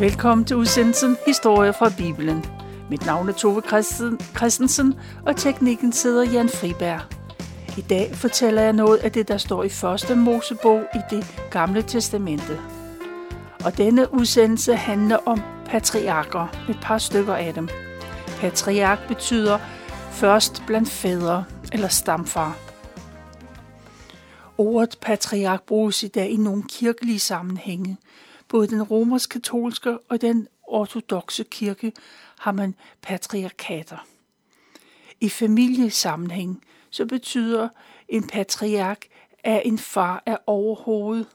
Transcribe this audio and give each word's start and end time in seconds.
Velkommen 0.00 0.44
til 0.44 0.56
udsendelsen 0.56 1.16
Historie 1.26 1.72
fra 1.72 1.90
Bibelen. 1.98 2.44
Mit 2.90 3.06
navn 3.06 3.28
er 3.28 3.32
Tove 3.32 3.62
Christensen, 4.36 4.94
og 5.26 5.36
teknikken 5.36 5.92
sidder 5.92 6.30
Jan 6.30 6.48
Friberg. 6.48 7.00
I 7.78 7.80
dag 7.80 8.14
fortæller 8.14 8.62
jeg 8.62 8.72
noget 8.72 8.98
af 8.98 9.12
det, 9.12 9.28
der 9.28 9.36
står 9.36 9.64
i 9.64 9.68
første 9.68 10.16
Mosebog 10.16 10.82
i 10.94 10.98
det 11.10 11.26
gamle 11.50 11.82
testamente. 11.82 12.60
Og 13.64 13.78
denne 13.78 14.14
udsendelse 14.14 14.74
handler 14.74 15.16
om 15.26 15.40
patriarker, 15.66 16.46
et 16.70 16.78
par 16.82 16.98
stykker 16.98 17.34
af 17.34 17.54
dem. 17.54 17.68
Patriark 18.40 19.08
betyder 19.08 19.58
først 20.10 20.62
blandt 20.66 20.88
fædre 20.88 21.44
eller 21.72 21.88
stamfar. 21.88 22.56
Ordet 24.58 24.98
patriark 25.00 25.62
bruges 25.62 26.02
i 26.02 26.08
dag 26.08 26.30
i 26.30 26.36
nogle 26.36 26.62
kirkelige 26.68 27.18
sammenhænge. 27.18 27.96
Både 28.50 28.68
den 28.68 28.82
romersk-katolske 28.82 29.98
og 29.98 30.20
den 30.20 30.48
ortodoxe 30.62 31.44
kirke 31.44 31.92
har 32.38 32.52
man 32.52 32.74
patriarkater. 33.02 34.06
I 35.20 35.28
familiesammenhæng 35.28 36.64
så 36.90 37.06
betyder 37.06 37.68
en 38.08 38.26
patriark, 38.26 39.06
at 39.44 39.62
en 39.64 39.78
far 39.78 40.22
er 40.26 40.36
overhovedet, 40.46 41.26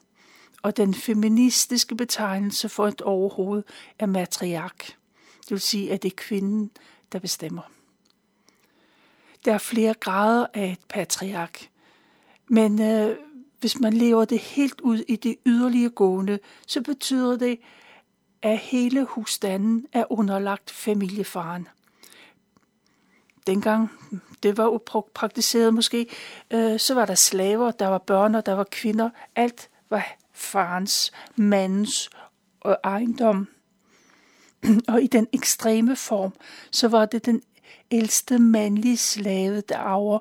og 0.61 0.77
den 0.77 0.93
feministiske 0.93 1.95
betegnelse 1.95 2.69
for 2.69 2.87
et 2.87 3.01
overhoved 3.01 3.63
er 3.99 4.05
matriark. 4.05 4.85
Det 5.41 5.51
vil 5.51 5.61
sige, 5.61 5.91
at 5.93 6.03
det 6.03 6.11
er 6.11 6.15
kvinden, 6.15 6.71
der 7.11 7.19
bestemmer. 7.19 7.71
Der 9.45 9.53
er 9.53 9.57
flere 9.57 9.93
grader 9.93 10.47
af 10.53 10.71
et 10.71 10.85
patriark, 10.89 11.69
men 12.47 12.81
øh, 12.81 13.17
hvis 13.59 13.79
man 13.79 13.93
lever 13.93 14.25
det 14.25 14.39
helt 14.39 14.81
ud 14.81 15.03
i 15.07 15.15
det 15.15 15.35
yderlige 15.45 15.89
gående, 15.89 16.39
så 16.67 16.81
betyder 16.81 17.37
det, 17.37 17.59
at 18.41 18.57
hele 18.57 19.03
husstanden 19.03 19.85
er 19.93 20.11
underlagt 20.11 20.71
familiefaren. 20.71 21.67
Dengang 23.47 23.89
det 24.43 24.57
var 24.57 24.77
praktiseret 25.13 25.73
måske, 25.73 26.07
øh, 26.51 26.79
så 26.79 26.93
var 26.93 27.05
der 27.05 27.15
slaver, 27.15 27.71
der 27.71 27.87
var 27.87 27.97
børn 27.97 28.35
og 28.35 28.45
der 28.45 28.53
var 28.53 28.67
kvinder. 28.71 29.09
Alt 29.35 29.69
var 29.89 30.17
farens, 30.33 31.11
mandens 31.35 32.09
og 32.59 32.77
ejendom. 32.83 33.47
Og 34.87 35.03
i 35.03 35.07
den 35.07 35.27
ekstreme 35.33 35.95
form, 35.95 36.33
så 36.71 36.87
var 36.87 37.05
det 37.05 37.25
den 37.25 37.41
ældste 37.91 38.39
mandlige 38.39 38.97
slave, 38.97 39.61
der 39.61 39.77
arver, 39.77 40.19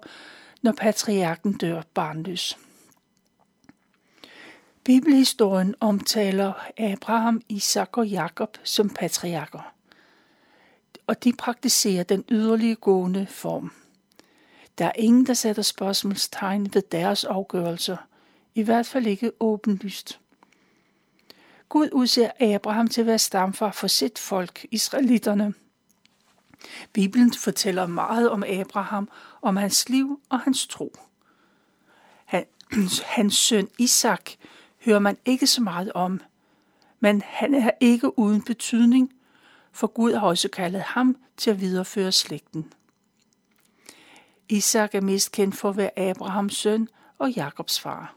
når 0.63 0.73
patriarken 0.73 1.53
dør 1.53 1.83
barnløs. 1.95 2.59
Bibelhistorien 4.85 5.75
omtaler 5.81 6.53
Abraham, 6.79 7.43
Isak 7.49 7.99
og 7.99 8.09
Jakob 8.09 8.59
som 8.65 8.91
patriarker, 8.91 9.75
og 11.07 11.25
de 11.25 11.33
praktiserer 11.33 12.03
den 12.03 12.25
yderlige 12.31 12.75
gående 12.75 13.27
form. 13.27 13.73
Der 14.79 14.85
er 14.85 14.93
ingen, 14.97 15.27
der 15.27 15.35
sætter 15.35 15.63
spørgsmålstegn 15.63 16.75
ved 16.75 16.83
deres 16.93 17.25
afgørelser, 17.25 17.97
i 18.55 18.63
hvert 18.63 18.87
fald 18.87 19.07
ikke 19.07 19.33
åbenlyst. 19.41 20.21
Gud 21.69 21.89
udser 21.93 22.31
Abraham 22.41 22.89
til 22.89 23.01
at 23.01 23.07
være 23.07 23.19
stamfar 23.19 23.71
for 23.71 23.87
sit 23.87 24.19
folk, 24.19 24.67
israelitterne. 24.71 25.55
Bibelen 26.93 27.35
fortæller 27.35 27.87
meget 27.87 28.31
om 28.31 28.43
Abraham, 28.43 29.09
om 29.43 29.57
hans 29.57 29.89
liv 29.89 30.21
og 30.29 30.41
hans 30.41 30.67
tro. 30.67 30.95
Han, 32.25 32.45
hans 33.17 33.35
søn 33.35 33.69
Isak 33.79 34.31
hører 34.85 34.99
man 34.99 35.17
ikke 35.25 35.47
så 35.47 35.63
meget 35.63 35.93
om, 35.93 36.21
men 37.01 37.23
han 37.27 37.55
er 37.55 37.71
ikke 37.81 38.19
uden 38.19 38.43
betydning, 38.43 39.13
for 39.73 39.87
Gud 39.87 40.13
har 40.15 40.27
også 40.27 40.49
kaldet 40.49 40.83
ham 40.83 41.17
til 41.37 41.51
at 41.51 41.61
videreføre 41.61 42.13
slægten. 42.13 42.73
Isak 44.49 44.95
er 44.95 45.01
mest 45.01 45.33
kendt 45.33 45.57
for 45.57 45.71
at 45.71 45.77
være 45.77 45.99
Abrahams 45.99 46.57
søn 46.57 46.89
og 47.19 47.31
Jakobs 47.31 47.81
far. 47.81 48.15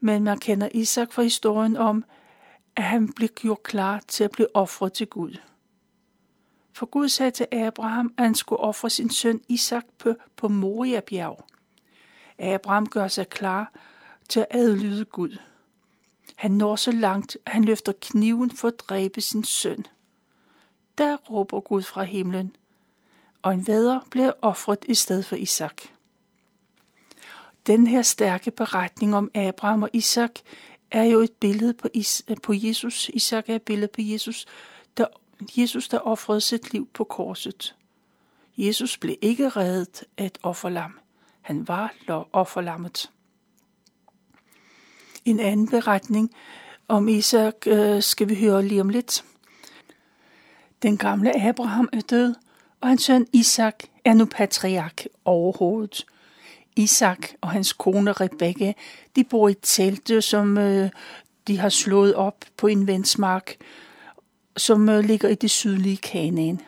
Men 0.00 0.24
man 0.24 0.38
kender 0.38 0.68
Isak 0.74 1.12
fra 1.12 1.22
historien 1.22 1.76
om, 1.76 2.04
at 2.76 2.82
han 2.82 3.12
blev 3.12 3.28
gjort 3.28 3.62
klar 3.62 4.02
til 4.08 4.24
at 4.24 4.30
blive 4.30 4.56
offret 4.56 4.92
til 4.92 5.06
Gud. 5.06 5.36
For 6.72 6.86
Gud 6.86 7.08
sagde 7.08 7.30
til 7.30 7.46
Abraham, 7.52 8.14
at 8.16 8.24
han 8.24 8.34
skulle 8.34 8.60
ofre 8.60 8.90
sin 8.90 9.10
søn 9.10 9.40
Isak 9.48 9.84
på, 9.98 10.14
på 10.36 10.48
Moria 10.48 11.00
bjerg. 11.00 11.46
Abraham 12.38 12.86
gør 12.86 13.08
sig 13.08 13.28
klar 13.28 13.72
til 14.28 14.40
at 14.40 14.46
adlyde 14.50 15.04
Gud. 15.04 15.38
Han 16.36 16.50
når 16.50 16.76
så 16.76 16.92
langt, 16.92 17.36
at 17.46 17.52
han 17.52 17.64
løfter 17.64 17.92
kniven 18.00 18.50
for 18.50 18.68
at 18.68 18.80
dræbe 18.80 19.20
sin 19.20 19.44
søn. 19.44 19.86
Der 20.98 21.16
råber 21.16 21.60
Gud 21.60 21.82
fra 21.82 22.02
himlen, 22.02 22.56
og 23.42 23.54
en 23.54 23.66
væder 23.66 24.00
bliver 24.10 24.32
offret 24.42 24.78
i 24.88 24.94
stedet 24.94 25.24
for 25.24 25.36
Isak. 25.36 25.82
Den 27.66 27.86
her 27.86 28.02
stærke 28.02 28.50
beretning 28.50 29.16
om 29.16 29.30
Abraham 29.34 29.82
og 29.82 29.90
Isak 29.92 30.30
er 30.90 31.02
jo 31.02 31.20
et 31.20 31.32
billede 31.32 31.74
på, 31.74 31.88
Is- 31.94 32.22
på 32.42 32.52
Jesus. 32.56 33.08
Isak 33.08 33.48
er 33.48 33.54
et 33.56 33.62
billede 33.62 33.88
på 33.88 34.00
Jesus, 34.00 34.46
der, 34.96 35.06
Jesus, 35.56 35.88
der 35.88 35.98
offrede 35.98 36.40
sit 36.40 36.72
liv 36.72 36.88
på 36.94 37.04
korset. 37.04 37.74
Jesus 38.56 38.98
blev 38.98 39.16
ikke 39.22 39.48
reddet 39.48 40.04
af 40.18 40.26
et 40.26 40.38
offerlam. 40.42 40.98
Han 41.40 41.68
var 41.68 41.94
offerlammet. 42.32 43.10
En 45.26 45.40
anden 45.40 45.68
beretning 45.68 46.30
om 46.88 47.08
Isak 47.08 47.54
øh, 47.66 48.02
skal 48.02 48.28
vi 48.28 48.34
høre 48.34 48.64
lige 48.64 48.80
om 48.80 48.88
lidt. 48.88 49.24
Den 50.82 50.96
gamle 50.96 51.42
Abraham 51.42 51.88
er 51.92 52.00
død, 52.00 52.34
og 52.80 52.88
hans 52.88 53.02
søn 53.02 53.26
Isak 53.32 53.74
er 54.04 54.14
nu 54.14 54.24
patriark 54.24 55.04
overhovedet. 55.24 56.06
Isak 56.76 57.28
og 57.40 57.50
hans 57.50 57.72
kone 57.72 58.12
Rebekka, 58.12 58.72
de 59.16 59.24
bor 59.24 59.48
i 59.48 59.54
telte, 59.54 60.22
som 60.22 60.58
øh, 60.58 60.90
de 61.46 61.58
har 61.58 61.68
slået 61.68 62.14
op 62.14 62.44
på 62.56 62.66
en 62.66 62.86
vensmark, 62.86 63.56
som 64.56 64.88
øh, 64.88 65.04
ligger 65.04 65.28
i 65.28 65.34
det 65.34 65.50
sydlige 65.50 65.96
Kanaan. 65.96 66.60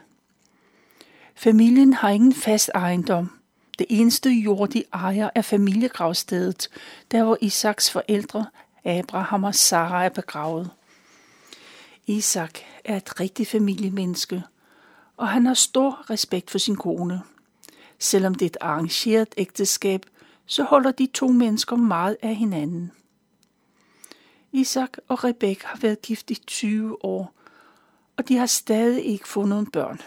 Familien 1.35 1.93
har 1.93 2.11
ingen 2.11 2.35
fast 2.35 2.71
ejendom, 2.75 3.38
det 3.79 3.87
eneste 3.89 4.31
jord, 4.31 4.69
de 4.69 4.85
ejer, 4.93 5.31
er 5.35 5.43
familiegravstedet, 5.43 6.69
der 7.11 7.25
hvor 7.25 7.39
Isaks 7.41 7.91
forældre, 7.91 8.47
Abraham 8.85 9.45
og 9.45 9.55
Sara, 9.55 10.05
er 10.05 10.09
begravet. 10.09 10.71
Isak 12.07 12.59
er 12.85 12.97
et 12.97 13.21
rigtigt 13.21 13.49
familiemenneske, 13.49 14.43
og 15.17 15.29
han 15.29 15.47
har 15.47 15.55
stor 15.55 16.11
respekt 16.11 16.51
for 16.51 16.59
sin 16.59 16.77
kone. 16.77 17.23
Selvom 17.99 18.35
det 18.35 18.43
er 18.43 18.51
et 18.51 18.57
arrangeret 18.61 19.29
ægteskab, 19.37 20.07
så 20.47 20.63
holder 20.63 20.91
de 20.91 21.07
to 21.15 21.29
mennesker 21.29 21.77
meget 21.77 22.17
af 22.23 22.35
hinanden. 22.35 22.93
Isak 24.53 24.97
og 25.09 25.25
Rebek 25.25 25.63
har 25.63 25.79
været 25.79 26.03
gift 26.03 26.31
i 26.31 26.35
20 26.35 27.05
år, 27.05 27.35
og 28.17 28.29
de 28.29 28.37
har 28.37 28.47
stadig 28.47 29.05
ikke 29.05 29.29
fået 29.29 29.49
nogen 29.49 29.67
børn. 29.67 30.01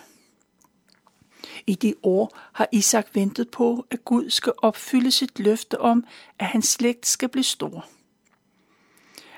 I 1.68 1.75
de 1.75 1.94
år 2.03 2.38
har 2.53 2.68
Isak 2.72 3.07
ventet 3.13 3.50
på, 3.50 3.85
at 3.91 4.06
Gud 4.06 4.29
skal 4.29 4.53
opfylde 4.57 5.12
sit 5.12 5.40
løfte 5.40 5.81
om, 5.81 6.06
at 6.40 6.46
hans 6.46 6.68
slægt 6.68 7.07
skal 7.07 7.29
blive 7.29 7.44
stor. 7.44 7.85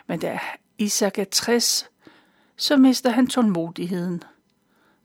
Men 0.07 0.19
da 0.19 0.39
Isak 0.77 1.19
er 1.19 1.23
60, 1.23 1.89
så 2.57 2.77
mister 2.77 3.09
han 3.09 3.27
tålmodigheden. 3.27 4.23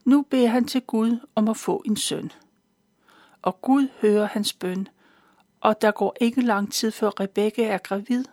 Nu 0.05 0.23
beder 0.23 0.49
han 0.49 0.65
til 0.65 0.81
Gud 0.81 1.27
om 1.35 1.49
at 1.49 1.57
få 1.57 1.83
en 1.87 1.97
søn. 1.97 2.33
Og 3.43 3.61
Gud 3.61 3.89
hører 4.01 4.27
hans 4.27 4.53
bøn, 4.53 4.89
og 5.61 5.83
der 5.83 5.91
går 5.91 6.17
ikke 6.21 6.41
lang 6.41 6.73
tid 6.73 6.91
før 6.91 7.21
Rebekka 7.21 7.65
er 7.65 7.79
gravid, 7.79 8.25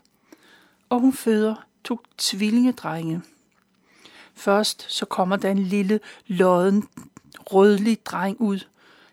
og 0.90 1.00
hun 1.00 1.14
føder 1.14 1.56
to 1.84 2.00
tvillingedrenge. 2.18 3.22
Først 4.34 4.92
så 4.92 5.06
kommer 5.06 5.36
der 5.36 5.52
en 5.52 5.64
lille 5.64 6.00
lodden 6.28 6.88
rødlig 7.40 8.06
dreng 8.06 8.42
ud, 8.42 8.60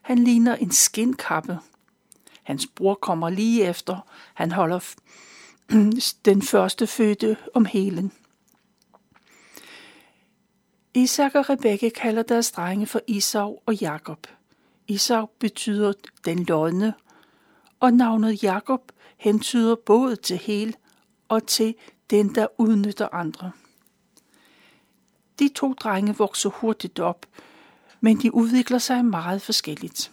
han 0.03 0.19
ligner 0.19 0.57
en 0.57 0.71
skinkappe. 0.71 1.59
Hans 2.43 2.67
bror 2.67 2.95
kommer 2.95 3.31
lige 3.31 3.65
efter. 3.65 4.07
Han 4.35 4.53
holder 4.53 4.95
den 6.25 6.43
første 6.43 6.87
fødte 6.87 7.37
om 7.55 7.65
helen. 7.65 8.13
Isak 10.95 11.35
og 11.35 11.51
Rebekka 11.51 11.89
kalder 11.89 12.23
deres 12.23 12.51
drenge 12.51 12.87
for 12.87 13.01
Isau 13.07 13.59
og 13.67 13.75
Jakob. 13.75 14.27
Isau 14.89 15.27
betyder 15.39 15.93
den 16.25 16.45
lodne, 16.45 16.95
og 17.81 17.93
navnet 17.93 18.43
Jakob 18.43 18.93
hentyder 19.17 19.75
både 19.75 20.17
til 20.17 20.37
hel 20.37 20.77
og 21.29 21.47
til 21.47 21.75
den, 22.11 22.35
der 22.35 22.47
udnytter 22.59 23.09
andre. 23.13 23.53
De 25.39 25.49
to 25.49 25.73
drenge 25.73 26.17
vokser 26.17 26.51
hurtigt 26.51 27.01
op, 27.01 27.27
men 28.04 28.22
de 28.22 28.34
udvikler 28.34 28.78
sig 28.78 29.04
meget 29.04 29.43
forskelligt. 29.43 30.12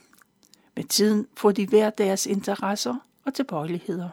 Med 0.76 0.84
tiden 0.84 1.28
får 1.38 1.52
de 1.52 1.68
hver 1.68 1.90
deres 1.90 2.26
interesser 2.26 2.96
og 3.26 3.34
tilbøjeligheder. 3.34 4.10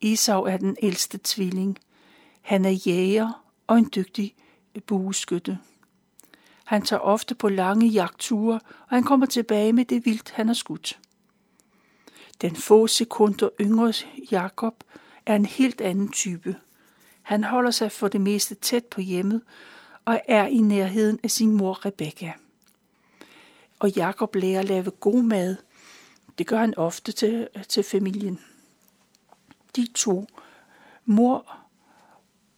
Isau 0.00 0.42
er 0.42 0.56
den 0.56 0.76
ældste 0.82 1.20
tvilling. 1.24 1.78
Han 2.40 2.64
er 2.64 2.70
jæger 2.70 3.44
og 3.66 3.78
en 3.78 3.90
dygtig 3.94 4.34
bueskytte. 4.86 5.58
Han 6.64 6.82
tager 6.82 7.00
ofte 7.00 7.34
på 7.34 7.48
lange 7.48 7.86
jagtture, 7.86 8.60
og 8.80 8.96
han 8.96 9.04
kommer 9.04 9.26
tilbage 9.26 9.72
med 9.72 9.84
det 9.84 10.06
vildt, 10.06 10.30
han 10.30 10.46
har 10.46 10.54
skudt. 10.54 10.98
Den 12.40 12.56
få 12.56 12.86
sekunder 12.86 13.48
yngre 13.60 13.92
Jakob 14.30 14.84
er 15.26 15.36
en 15.36 15.46
helt 15.46 15.80
anden 15.80 16.12
type. 16.12 16.56
Han 17.22 17.44
holder 17.44 17.70
sig 17.70 17.92
for 17.92 18.08
det 18.08 18.20
meste 18.20 18.54
tæt 18.54 18.84
på 18.84 19.00
hjemmet 19.00 19.42
og 20.08 20.20
er 20.28 20.46
i 20.46 20.58
nærheden 20.58 21.20
af 21.22 21.30
sin 21.30 21.52
mor 21.52 21.86
Rebekka. 21.86 22.32
Og 23.78 23.90
Jakob 23.90 24.34
lærer 24.34 24.60
at 24.60 24.64
lave 24.64 24.90
god 24.90 25.22
mad. 25.22 25.56
Det 26.38 26.46
gør 26.46 26.58
han 26.58 26.74
ofte 26.76 27.12
til, 27.12 27.48
til 27.68 27.82
familien. 27.82 28.40
De 29.76 29.86
to, 29.94 30.26
mor, 31.04 31.56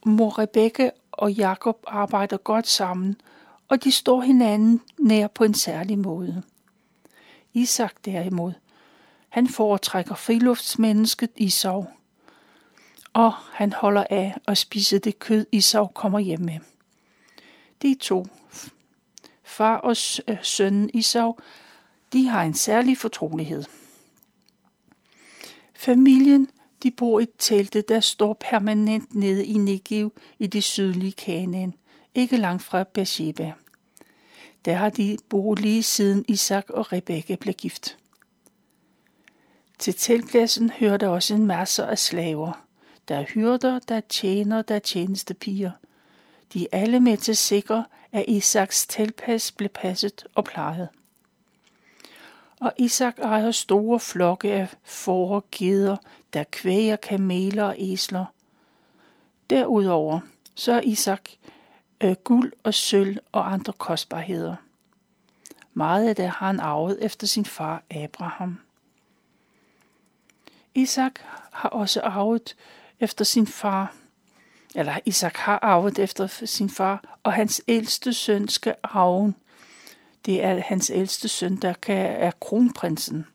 mor 0.07 0.39
Rebekka 0.39 0.91
og 1.13 1.33
Jakob 1.33 1.85
arbejder 1.87 2.37
godt 2.37 2.69
sammen, 2.69 3.17
og 3.69 3.85
de 3.85 3.93
står 3.93 4.21
hinanden 4.21 4.81
nær 4.99 5.27
på 5.27 5.45
en 5.45 5.55
særlig 5.55 5.99
måde. 5.99 6.43
Isak 7.55 7.95
derimod, 8.05 8.53
han 9.29 9.49
foretrækker 9.49 10.15
friluftsmennesket 10.15 11.31
Isau, 11.37 11.87
og 13.13 13.33
han 13.33 13.73
holder 13.73 14.05
af 14.11 14.37
at 14.47 14.59
spise 14.59 14.99
det 14.99 15.19
kød, 15.19 15.47
Isau 15.53 15.87
kommer 15.87 16.19
hjem 16.19 16.41
med. 16.41 16.59
De 17.83 17.95
to, 17.95 18.27
far 19.43 19.77
og 19.77 19.97
øh, 20.29 20.37
sønnen 20.43 20.91
Isau, 20.95 21.37
de 22.13 22.29
har 22.29 22.43
en 22.43 22.55
særlig 22.55 22.99
fortrolighed. 22.99 23.65
Familien 25.75 26.49
de 26.83 26.91
bor 26.91 27.21
i 27.21 27.23
et 27.23 27.31
telte, 27.39 27.81
der 27.81 28.01
står 28.01 28.37
permanent 28.41 29.15
nede 29.15 29.47
i 29.47 29.59
Negev 29.59 30.13
i 30.39 30.47
det 30.47 30.65
sydlige 30.65 31.13
Kanaan, 31.13 31.75
ikke 32.15 32.37
langt 32.37 32.63
fra 32.63 32.85
Beersheba. 32.85 33.53
Der 34.65 34.75
har 34.75 34.91
de 34.91 35.17
boet 35.29 35.61
lige 35.61 35.83
siden 35.83 36.25
Isak 36.29 36.71
og 36.71 36.93
Rebekka 36.93 37.37
blev 37.37 37.55
gift. 37.55 37.99
Til 39.79 39.95
teltpladsen 39.95 40.71
hører 40.71 40.97
der 40.97 41.09
også 41.09 41.35
en 41.35 41.47
masse 41.47 41.87
af 41.87 41.99
slaver. 41.99 42.67
Der 43.09 43.17
er 43.17 43.25
hyrder, 43.25 43.79
der 43.79 43.95
er 43.95 44.01
tjener, 44.09 44.63
der 44.63 44.75
er 44.75 44.79
tjenestepiger. 44.79 45.71
De 46.53 46.65
er 46.73 46.79
alle 46.81 47.01
med 47.01 47.17
til 47.17 47.33
at 47.33 47.39
sikre, 47.39 47.85
at 48.13 48.25
Isaks 48.29 48.87
tilpas 48.87 49.53
blev 49.53 49.69
passet 49.69 50.27
og 50.35 50.45
plejet. 50.45 50.89
Og 52.61 52.73
Isak 52.77 53.19
ejer 53.19 53.51
store 53.51 54.01
flokke 54.01 54.53
af 54.53 54.69
får 54.85 55.35
og 55.35 55.45
geder, 55.51 55.97
der 56.33 56.45
kvæger 56.45 56.97
kameler 56.97 57.65
og 57.65 57.75
æsler. 57.79 58.25
Derudover 59.51 60.21
så 60.55 60.73
er 60.73 60.81
Isak 60.81 61.31
øh, 62.01 62.17
guld 62.25 62.53
og 62.63 62.75
sølv 62.75 63.19
og 63.33 63.53
andre 63.53 63.73
kostbarheder. 63.73 64.57
Meget 65.75 66.09
af 66.09 66.17
det 66.17 66.25
har 66.25 66.47
han 66.47 66.61
arvet 66.61 67.05
efter 67.05 67.27
sin 67.27 67.45
far 67.45 67.83
Abraham. 67.91 68.61
Isak 70.75 71.21
har 71.53 71.69
også 71.69 72.01
arvet 72.01 72.57
efter 73.01 73.25
sin 73.25 73.47
far, 73.47 73.95
eller 74.75 74.99
Isak 75.07 75.37
har 75.37 75.59
arvet 75.63 75.99
efter 75.99 76.27
sin 76.27 76.71
far, 76.71 77.19
og 77.23 77.33
hans 77.33 77.63
ældste 77.69 78.13
søn 78.13 78.49
skal 78.49 78.75
arve. 78.83 79.35
Det 80.27 80.45
er 80.45 80.61
hans 80.61 80.91
ældste 80.95 81.29
søn, 81.29 81.57
der 81.57 81.73
kan, 81.73 81.97
er 81.97 82.31
kronprinsen. 82.41 83.27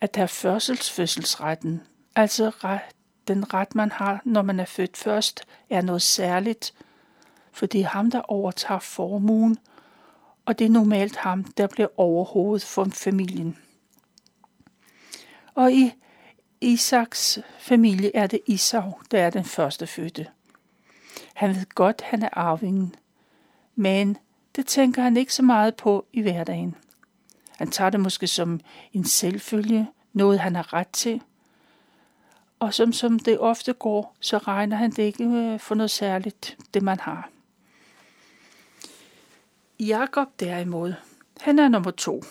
At 0.00 0.16
have 0.16 0.28
førselsfødselsretten, 0.28 1.82
altså 2.16 2.48
ret, 2.48 2.80
den 3.28 3.54
ret, 3.54 3.74
man 3.74 3.92
har, 3.92 4.20
når 4.24 4.42
man 4.42 4.60
er 4.60 4.64
født 4.64 4.96
først, 4.96 5.44
er 5.70 5.80
noget 5.80 6.02
særligt, 6.02 6.74
for 7.52 7.66
det 7.66 7.80
er 7.80 7.86
ham, 7.86 8.10
der 8.10 8.20
overtager 8.20 8.80
formuen, 8.80 9.58
og 10.46 10.58
det 10.58 10.64
er 10.64 10.70
normalt 10.70 11.16
ham, 11.16 11.44
der 11.44 11.66
bliver 11.66 11.88
overhovedet 11.96 12.64
for 12.64 12.84
familien. 12.92 13.58
Og 15.54 15.72
i 15.72 15.92
Isaks 16.60 17.38
familie 17.58 18.16
er 18.16 18.26
det 18.26 18.40
Isau, 18.46 18.92
der 19.10 19.22
er 19.22 19.30
den 19.30 19.44
første 19.44 19.86
fødte. 19.86 20.26
Han 21.34 21.50
ved 21.50 21.66
godt, 21.74 22.00
han 22.00 22.22
er 22.22 22.28
arvingen, 22.32 22.94
men 23.74 24.16
det 24.56 24.66
tænker 24.66 25.02
han 25.02 25.16
ikke 25.16 25.34
så 25.34 25.42
meget 25.42 25.76
på 25.76 26.06
i 26.12 26.22
hverdagen. 26.22 26.74
Han 27.58 27.70
tager 27.70 27.90
det 27.90 28.00
måske 28.00 28.26
som 28.26 28.60
en 28.92 29.04
selvfølge, 29.04 29.86
noget 30.12 30.40
han 30.40 30.56
har 30.56 30.72
ret 30.72 30.88
til. 30.88 31.22
Og 32.58 32.74
som, 32.74 32.92
som 32.92 33.18
det 33.18 33.38
ofte 33.38 33.72
går, 33.72 34.16
så 34.20 34.38
regner 34.38 34.76
han 34.76 34.90
det 34.90 35.02
ikke 35.02 35.24
øh, 35.24 35.60
for 35.60 35.74
noget 35.74 35.90
særligt, 35.90 36.56
det 36.74 36.82
man 36.82 37.00
har. 37.00 37.30
Jakob 39.80 40.28
derimod, 40.40 40.94
han 41.40 41.58
er 41.58 41.68
nummer 41.68 41.90
to. 41.90 42.22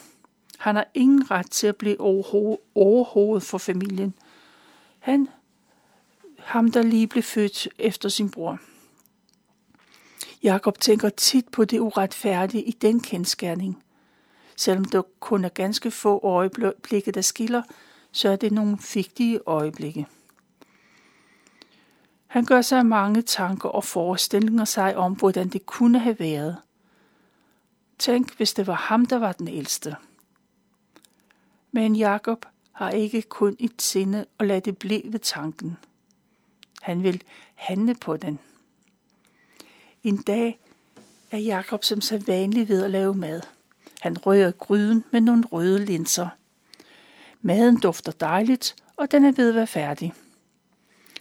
Han 0.68 0.76
har 0.76 0.88
ingen 0.94 1.32
ret 1.32 1.52
til 1.52 1.68
at 1.68 1.76
blive 1.76 2.02
overhovedet 2.76 3.44
for 3.44 3.58
familien. 3.58 4.14
Han, 5.00 5.28
ham 6.40 6.72
der 6.72 6.82
lige 6.82 7.08
blev 7.08 7.24
født 7.24 7.68
efter 7.80 8.10
sin 8.10 8.30
bror. 8.30 8.60
Jakob 10.44 10.80
tænker 10.80 11.10
tit 11.10 11.48
på 11.48 11.66
det 11.66 11.80
uretfærdige 11.80 12.64
i 12.64 12.72
den 12.72 13.00
kendskærning. 13.00 13.84
Selvom 14.56 14.86
der 14.86 15.02
kun 15.20 15.46
er 15.46 15.50
ganske 15.50 15.92
få 15.92 16.20
øjeblikke, 16.24 17.12
der 17.12 17.22
skiller, 17.22 17.64
så 18.12 18.30
er 18.30 18.36
det 18.36 18.52
nogle 18.52 18.78
vigtige 18.94 19.40
øjeblikke. 19.46 20.08
Han 22.28 22.46
gør 22.46 22.62
sig 22.62 22.86
mange 22.86 23.22
tanker 23.22 23.70
og 23.70 23.84
forestillinger 23.84 24.66
sig 24.66 24.98
om, 24.98 25.14
hvordan 25.14 25.50
det 25.50 25.66
kunne 25.66 26.00
have 26.00 26.20
været. 26.20 26.58
Tænk, 28.00 28.38
hvis 28.38 28.54
det 28.54 28.68
var 28.68 28.74
ham, 28.74 29.06
der 29.06 29.18
var 29.18 29.32
den 29.32 29.48
ældste. 29.48 29.96
Men 31.78 31.96
Jakob 31.96 32.46
har 32.72 32.90
ikke 32.90 33.22
kun 33.22 33.56
et 33.60 33.82
sinde 33.82 34.26
og 34.38 34.46
lade 34.46 34.60
det 34.60 34.78
blive 34.78 35.02
ved 35.06 35.20
tanken. 35.20 35.78
Han 36.82 37.04
vil 37.04 37.24
handle 37.56 37.96
på 37.96 38.18
den. 38.18 38.40
En 40.04 40.18
dag 40.18 40.60
er 41.32 41.38
Jakob 41.38 41.84
som 41.84 42.02
så 42.02 42.24
vanlig 42.28 42.70
ved 42.70 42.84
at 42.84 42.92
lave 42.92 43.14
mad. 43.14 43.42
Han 44.02 44.18
rører 44.18 44.52
gryden 44.52 45.04
med 45.12 45.22
nogle 45.22 45.44
røde 45.52 45.86
linser. 45.86 46.28
Maden 47.42 47.80
dufter 47.80 48.12
dejligt, 48.12 48.76
og 48.96 49.12
den 49.12 49.26
er 49.26 49.32
ved 49.32 49.50
at 49.50 49.56
være 49.56 49.68
færdig. 49.68 50.14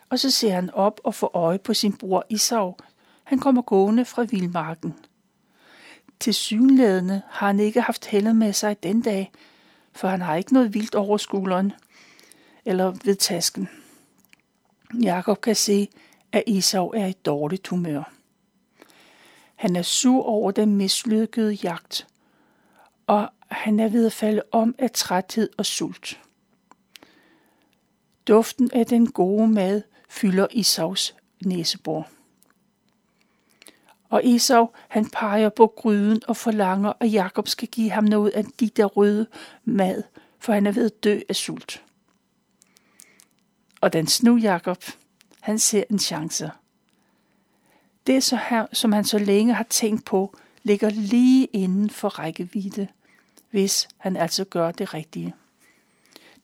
Og 0.08 0.18
så 0.18 0.30
ser 0.30 0.52
han 0.52 0.70
op 0.70 1.00
og 1.04 1.14
får 1.14 1.30
øje 1.34 1.58
på 1.58 1.74
sin 1.74 1.96
bror 1.96 2.24
Isau. 2.28 2.76
Han 3.24 3.38
kommer 3.38 3.62
gående 3.62 4.04
fra 4.04 4.22
vildmarken. 4.22 4.94
Til 6.20 6.34
synlædende 6.34 7.22
har 7.28 7.46
han 7.46 7.60
ikke 7.60 7.80
haft 7.80 8.06
heldet 8.06 8.36
med 8.36 8.52
sig 8.52 8.82
den 8.82 9.00
dag, 9.00 9.32
for 9.96 10.08
han 10.08 10.20
har 10.20 10.36
ikke 10.36 10.52
noget 10.52 10.74
vildt 10.74 10.94
over 10.94 11.16
skulderen 11.16 11.72
eller 12.64 12.94
ved 13.04 13.14
tasken. 13.14 13.68
Jakob 15.02 15.40
kan 15.40 15.56
se, 15.56 15.88
at 16.32 16.42
Esau 16.46 16.88
er 16.88 17.06
i 17.06 17.12
dårligt 17.12 17.68
humør. 17.68 18.12
Han 19.54 19.76
er 19.76 19.82
sur 19.82 20.22
over 20.22 20.50
den 20.50 20.76
mislykkede 20.76 21.52
jagt, 21.52 22.06
og 23.06 23.30
han 23.48 23.80
er 23.80 23.88
ved 23.88 24.06
at 24.06 24.12
falde 24.12 24.42
om 24.52 24.74
af 24.78 24.90
træthed 24.90 25.50
og 25.56 25.66
sult. 25.66 26.20
Duften 28.28 28.70
af 28.72 28.86
den 28.86 29.12
gode 29.12 29.48
mad 29.48 29.82
fylder 30.08 30.46
Isaus 30.50 31.14
næsebor. 31.44 32.08
Og 34.16 34.22
Esau, 34.24 34.68
han 34.88 35.10
peger 35.10 35.48
på 35.48 35.66
gryden 35.66 36.22
og 36.28 36.36
forlanger, 36.36 36.92
at 37.00 37.12
Jakob 37.12 37.48
skal 37.48 37.68
give 37.68 37.90
ham 37.90 38.04
noget 38.04 38.30
af 38.30 38.44
de 38.60 38.68
der 38.68 38.84
røde 38.84 39.26
mad, 39.64 40.02
for 40.38 40.52
han 40.52 40.66
er 40.66 40.72
ved 40.72 40.86
at 40.86 41.04
dø 41.04 41.20
af 41.28 41.36
sult. 41.36 41.82
Og 43.80 43.92
den 43.92 44.06
snu 44.06 44.36
Jakob, 44.36 44.84
han 45.40 45.58
ser 45.58 45.84
en 45.90 45.98
chance. 45.98 46.50
Det, 48.06 48.22
så 48.22 48.38
her, 48.48 48.66
som 48.72 48.92
han 48.92 49.04
så 49.04 49.18
længe 49.18 49.54
har 49.54 49.66
tænkt 49.70 50.04
på, 50.04 50.36
ligger 50.62 50.90
lige 50.90 51.44
inden 51.44 51.90
for 51.90 52.08
rækkevidde, 52.08 52.88
hvis 53.50 53.88
han 53.96 54.16
altså 54.16 54.44
gør 54.44 54.70
det 54.70 54.94
rigtige. 54.94 55.34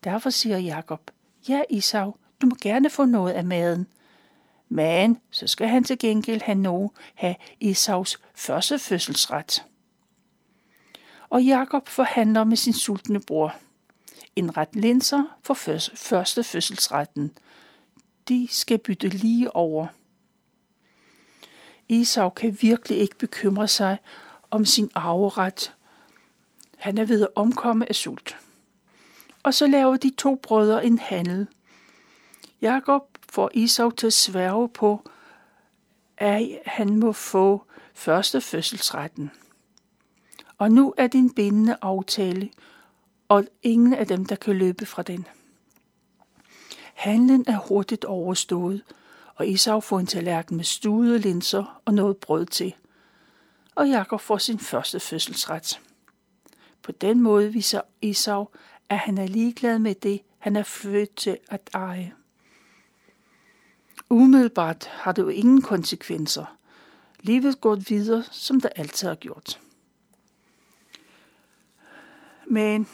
Derfor 0.05 0.31
siger 0.31 0.59
Jakob, 0.59 1.11
ja 1.49 1.62
Isau, 1.71 2.14
du 2.43 2.47
må 2.47 2.57
gerne 2.62 2.91
få 2.91 3.05
noget 3.05 3.33
af 3.33 3.45
maden, 3.45 3.87
men 4.73 5.19
så 5.31 5.47
skal 5.47 5.69
han 5.69 5.85
til 5.85 5.99
gengæld 5.99 6.43
have 6.43 6.59
nogen 6.59 6.91
have 7.14 7.35
Esaus 7.61 8.21
første 8.35 8.79
fødselsret. 8.79 9.64
Og 11.29 11.43
Jakob 11.43 11.88
forhandler 11.88 12.45
med 12.45 12.57
sin 12.57 12.73
sultne 12.73 13.21
bror. 13.21 13.55
En 14.37 14.57
ret 14.57 14.76
linser 14.76 15.25
for 15.43 15.55
første 15.95 16.45
fødselsretten. 16.45 17.33
De 18.29 18.49
skal 18.50 18.79
bytte 18.79 19.09
lige 19.09 19.57
over. 19.57 19.87
Esau 21.88 22.29
kan 22.29 22.59
virkelig 22.61 22.99
ikke 22.99 23.19
bekymre 23.19 23.69
sig 23.69 23.99
om 24.50 24.64
sin 24.64 24.91
arveret. 24.95 25.75
Han 26.76 26.99
er 26.99 27.05
ved 27.05 27.23
at 27.23 27.29
omkomme 27.35 27.88
af 27.88 27.95
sult. 27.95 28.37
Og 29.43 29.55
så 29.55 29.67
laver 29.67 29.97
de 29.97 30.11
to 30.19 30.35
brødre 30.35 30.87
en 30.87 30.99
handel. 30.99 31.47
Jakob 32.62 33.12
får 33.33 33.51
Esau 33.55 33.91
til 33.91 34.07
at 34.07 34.12
sværge 34.12 34.69
på, 34.69 35.11
at 36.19 36.59
han 36.67 36.97
må 36.97 37.12
få 37.12 37.65
første 37.95 38.41
fødselsretten. 38.41 39.31
Og 40.59 40.73
nu 40.73 40.95
er 40.97 41.07
din 41.07 41.35
bindende 41.35 41.77
aftale, 41.83 42.51
og 43.29 43.45
ingen 43.62 43.95
af 43.95 44.07
dem, 44.07 44.27
der 44.27 44.37
kan 44.37 44.57
løbe 44.57 44.87
fra 44.87 45.03
den. 45.03 45.27
Handlen 46.95 47.45
er 47.49 47.59
hurtigt 47.59 48.05
overstået, 48.05 48.83
og 49.35 49.51
Esau 49.51 49.81
får 49.81 49.99
en 49.99 50.07
tallerken 50.07 50.57
med 50.57 50.65
stuede 50.65 51.19
linser 51.19 51.81
og 51.85 51.95
noget 51.95 52.17
brød 52.17 52.47
til. 52.47 52.75
Og 53.75 53.89
Jakob 53.89 54.21
får 54.21 54.39
sin 54.39 54.59
første 54.59 55.01
fødselsret. 55.01 55.81
På 56.83 56.93
den 56.93 57.21
måde 57.21 57.53
viser 57.53 57.81
Esau, 58.03 58.49
at 58.89 58.99
han 58.99 59.19
er 59.19 59.27
ligeglad 59.27 59.79
med 59.79 59.95
det, 59.95 60.21
han 60.39 60.57
er 60.57 60.62
født 60.62 61.17
til 61.17 61.39
at 61.49 61.71
eje. 61.75 62.12
Umiddelbart 64.12 64.85
har 64.85 65.12
det 65.12 65.23
jo 65.23 65.28
ingen 65.28 65.62
konsekvenser. 65.62 66.57
Livet 67.21 67.61
går 67.61 67.75
videre, 67.75 68.25
som 68.31 68.61
det 68.61 68.71
altid 68.76 69.09
har 69.09 69.14
gjort. 69.14 69.61
Men 72.47 72.88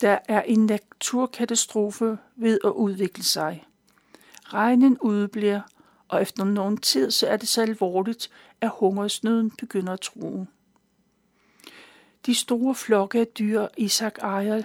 der 0.00 0.18
er 0.28 0.42
en 0.42 0.66
naturkatastrofe 0.66 2.18
ved 2.36 2.58
at 2.64 2.70
udvikle 2.70 3.24
sig. 3.24 3.66
Regnen 4.44 4.98
udbliver, 4.98 5.60
og 6.08 6.22
efter 6.22 6.44
nogen 6.44 6.76
tid 6.76 7.10
så 7.10 7.26
er 7.26 7.36
det 7.36 7.48
så 7.48 7.62
alvorligt, 7.62 8.30
at 8.60 8.70
hungersnøden 8.74 9.50
begynder 9.50 9.92
at 9.92 10.00
true. 10.00 10.46
De 12.26 12.34
store 12.34 12.74
flokke 12.74 13.20
af 13.20 13.26
dyr, 13.26 13.66
Isak 13.76 14.18
ejer, 14.18 14.62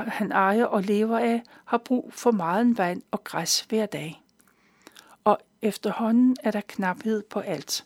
han 0.00 0.32
ejer 0.32 0.64
og 0.64 0.82
lever 0.82 1.18
af, 1.18 1.42
har 1.64 1.78
brug 1.78 2.12
for 2.14 2.30
meget 2.30 2.78
vand 2.78 3.02
og 3.10 3.24
græs 3.24 3.60
hver 3.60 3.86
dag. 3.86 4.22
Og 5.24 5.38
efterhånden 5.62 6.36
er 6.42 6.50
der 6.50 6.60
knaphed 6.68 7.22
på 7.22 7.40
alt. 7.40 7.84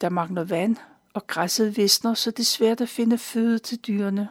Der 0.00 0.08
mangler 0.08 0.44
vand, 0.44 0.76
og 1.14 1.26
græsset 1.26 1.76
visner, 1.76 2.14
så 2.14 2.30
det 2.30 2.40
er 2.40 2.44
svært 2.44 2.80
at 2.80 2.88
finde 2.88 3.18
føde 3.18 3.58
til 3.58 3.78
dyrene. 3.78 4.28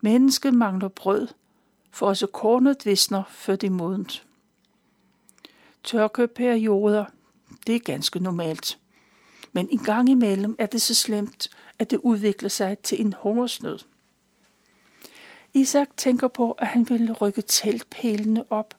Mennesket 0.00 0.54
mangler 0.54 0.88
brød, 0.88 1.28
for 1.90 2.06
også 2.06 2.26
kornet 2.26 2.86
visner, 2.86 3.22
før 3.30 3.56
det 3.56 3.66
er 3.66 3.70
modent. 3.70 4.26
Tørkeperioder, 5.84 7.04
det 7.66 7.74
er 7.74 7.78
ganske 7.78 8.18
normalt. 8.18 8.78
Men 9.52 9.68
en 9.70 9.78
gang 9.78 10.08
imellem 10.08 10.56
er 10.58 10.66
det 10.66 10.82
så 10.82 10.94
slemt, 10.94 11.50
at 11.78 11.90
det 11.90 12.00
udvikler 12.02 12.48
sig 12.48 12.78
til 12.78 13.00
en 13.00 13.14
hungersnød. 13.22 13.78
Isak 15.60 15.88
tænker 15.96 16.28
på, 16.28 16.52
at 16.52 16.66
han 16.66 16.88
vil 16.88 17.12
rykke 17.12 17.42
teltpælene 17.42 18.52
op, 18.52 18.74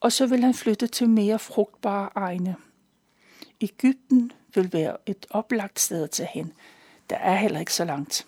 og 0.00 0.12
så 0.12 0.26
vil 0.26 0.44
han 0.44 0.54
flytte 0.54 0.86
til 0.86 1.08
mere 1.08 1.38
frugtbare 1.38 2.10
egne. 2.14 2.56
Ægypten 3.60 4.32
vil 4.54 4.72
være 4.72 4.96
et 5.06 5.26
oplagt 5.30 5.80
sted 5.80 6.02
at 6.02 6.10
tage 6.10 6.28
hen. 6.32 6.52
Der 7.10 7.16
er 7.16 7.36
heller 7.36 7.60
ikke 7.60 7.74
så 7.74 7.84
langt. 7.84 8.26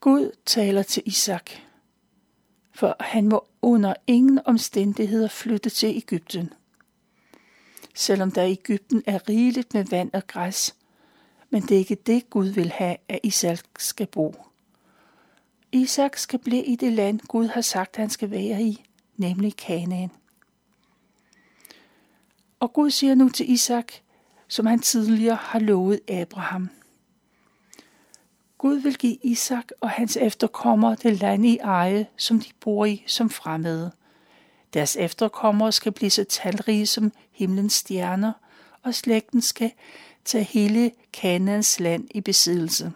Gud 0.00 0.30
taler 0.46 0.82
til 0.82 1.02
Isak, 1.06 1.50
for 2.72 2.96
han 3.00 3.28
må 3.28 3.46
under 3.62 3.94
ingen 4.06 4.40
omstændigheder 4.44 5.28
flytte 5.28 5.70
til 5.70 5.96
Ægypten. 5.96 6.52
Selvom 7.94 8.30
der 8.30 8.42
i 8.42 8.52
Ægypten 8.52 9.02
er 9.06 9.28
rigeligt 9.28 9.74
med 9.74 9.84
vand 9.84 10.10
og 10.12 10.26
græs, 10.26 10.75
men 11.50 11.62
det 11.62 11.70
er 11.70 11.78
ikke 11.78 11.94
det, 11.94 12.30
Gud 12.30 12.46
vil 12.46 12.70
have, 12.70 12.96
at 13.08 13.20
Isak 13.22 13.58
skal 13.78 14.06
bo. 14.06 14.34
Isak 15.72 16.16
skal 16.16 16.38
blive 16.38 16.64
i 16.64 16.76
det 16.76 16.92
land, 16.92 17.20
Gud 17.20 17.46
har 17.46 17.60
sagt, 17.60 17.96
han 17.96 18.10
skal 18.10 18.30
være 18.30 18.62
i, 18.62 18.84
nemlig 19.16 19.56
Kanaan. 19.56 20.10
Og 22.60 22.72
Gud 22.72 22.90
siger 22.90 23.14
nu 23.14 23.28
til 23.28 23.50
Isak, 23.50 23.92
som 24.48 24.66
han 24.66 24.80
tidligere 24.80 25.38
har 25.40 25.58
lovet 25.58 26.10
Abraham. 26.10 26.70
Gud 28.58 28.76
vil 28.76 28.98
give 28.98 29.16
Isak 29.22 29.68
og 29.80 29.90
hans 29.90 30.16
efterkommere 30.16 30.96
det 31.02 31.20
land 31.20 31.46
i 31.46 31.56
eje, 31.56 32.06
som 32.16 32.40
de 32.40 32.48
bor 32.60 32.84
i 32.84 33.04
som 33.06 33.30
fremmede. 33.30 33.92
Deres 34.74 34.96
efterkommere 34.96 35.72
skal 35.72 35.92
blive 35.92 36.10
så 36.10 36.24
talrige 36.24 36.86
som 36.86 37.12
himlens 37.32 37.72
stjerner, 37.72 38.32
og 38.82 38.94
slægten 38.94 39.42
skal 39.42 39.72
tage 40.26 40.44
hele 40.44 40.92
Kanaans 41.12 41.80
land 41.80 42.08
i 42.10 42.20
besiddelse. 42.20 42.92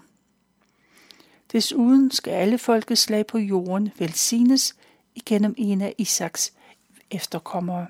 Desuden 1.53 2.11
skal 2.11 2.31
alle 2.31 2.59
folkeslag 2.59 3.27
på 3.27 3.39
jorden 3.39 3.91
velsignes 3.99 4.77
igennem 5.15 5.55
en 5.59 5.81
af 5.81 5.95
Isaks 5.99 6.53
efterkommere. 7.11 7.87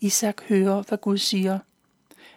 Isak 0.00 0.42
hører, 0.42 0.82
hvad 0.82 0.98
Gud 0.98 1.18
siger. 1.18 1.58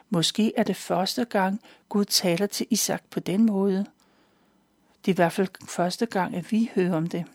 Måske 0.09 0.53
er 0.57 0.63
det 0.63 0.75
første 0.75 1.25
gang, 1.25 1.61
Gud 1.89 2.05
taler 2.05 2.47
til 2.47 2.67
Isak 2.69 3.03
på 3.09 3.19
den 3.19 3.45
måde. 3.45 3.85
Det 5.05 5.11
er 5.11 5.13
i 5.13 5.15
hvert 5.15 5.33
fald 5.33 5.47
første 5.67 6.05
gang, 6.05 6.35
at 6.35 6.51
vi 6.51 6.71
hører 6.75 6.95
om 6.95 7.07
det. 7.07 7.25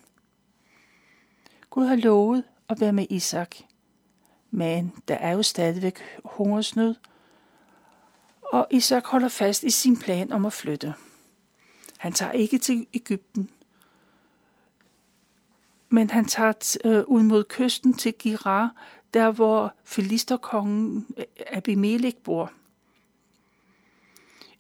Gud 1.71 1.87
har 1.87 1.97
lovet 1.97 2.45
at 2.69 2.81
være 2.81 2.93
med 2.93 3.07
Isak, 3.11 3.57
men 4.51 4.93
der 5.09 5.15
er 5.15 5.33
jo 5.33 5.43
stadigvæk 5.43 5.99
hungersnød, 6.25 6.95
og 8.53 8.67
Isak 8.71 9.07
holder 9.07 9.29
fast 9.29 9.63
i 9.63 9.71
sin 9.71 9.97
plan 9.97 10.33
om 10.33 10.47
at 10.47 10.53
flytte. 10.53 10.95
Han 11.99 12.13
tager 12.13 12.33
ikke 12.33 12.59
til 12.59 12.87
Ægypten, 12.95 13.51
men 15.89 16.11
han 16.11 16.25
tager 16.25 16.77
øh, 16.85 17.05
ud 17.07 17.23
mod 17.23 17.45
kysten 17.45 17.95
til 17.95 18.15
Girar, 18.19 18.75
der 19.15 19.31
hvor 19.31 19.75
filisterkongen 19.85 21.07
øh, 21.17 21.25
Abimelech 21.47 22.17
bor. 22.17 22.53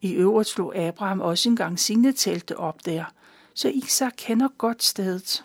I 0.00 0.12
øvrigt 0.12 0.48
slog 0.48 0.76
Abraham 0.76 1.20
også 1.20 1.48
engang 1.48 1.78
sine 1.78 2.12
telte 2.12 2.56
op 2.56 2.86
der, 2.86 3.04
så 3.54 3.68
Isak 3.68 4.12
kender 4.16 4.48
godt 4.48 4.82
stedet. 4.82 5.44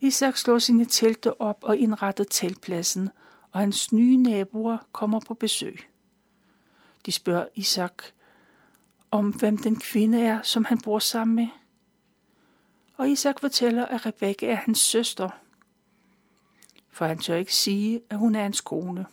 Isak 0.00 0.36
slår 0.36 0.58
sine 0.58 0.84
telte 0.84 1.40
op 1.40 1.58
og 1.62 1.76
indretter 1.76 2.24
teltpladsen, 2.24 3.10
og 3.52 3.60
hans 3.60 3.92
nye 3.92 4.16
naboer 4.16 4.78
kommer 4.92 5.20
på 5.20 5.34
besøg. 5.34 5.80
De 7.06 7.12
spørger 7.12 7.46
Isak 7.54 8.02
om, 9.10 9.30
hvem 9.30 9.58
den 9.58 9.80
kvinde 9.80 10.22
er, 10.22 10.42
som 10.42 10.64
han 10.64 10.80
bor 10.80 10.98
sammen 10.98 11.36
med. 11.36 11.48
Og 12.96 13.10
Isak 13.10 13.40
fortæller, 13.40 13.86
at 13.86 14.06
Rebekka 14.06 14.46
er 14.46 14.54
hans 14.54 14.78
søster, 14.78 15.28
for 16.90 17.06
han 17.06 17.18
tør 17.18 17.34
ikke 17.34 17.54
sige, 17.54 18.00
at 18.10 18.18
hun 18.18 18.34
er 18.34 18.42
hans 18.42 18.60
kone. 18.60 19.06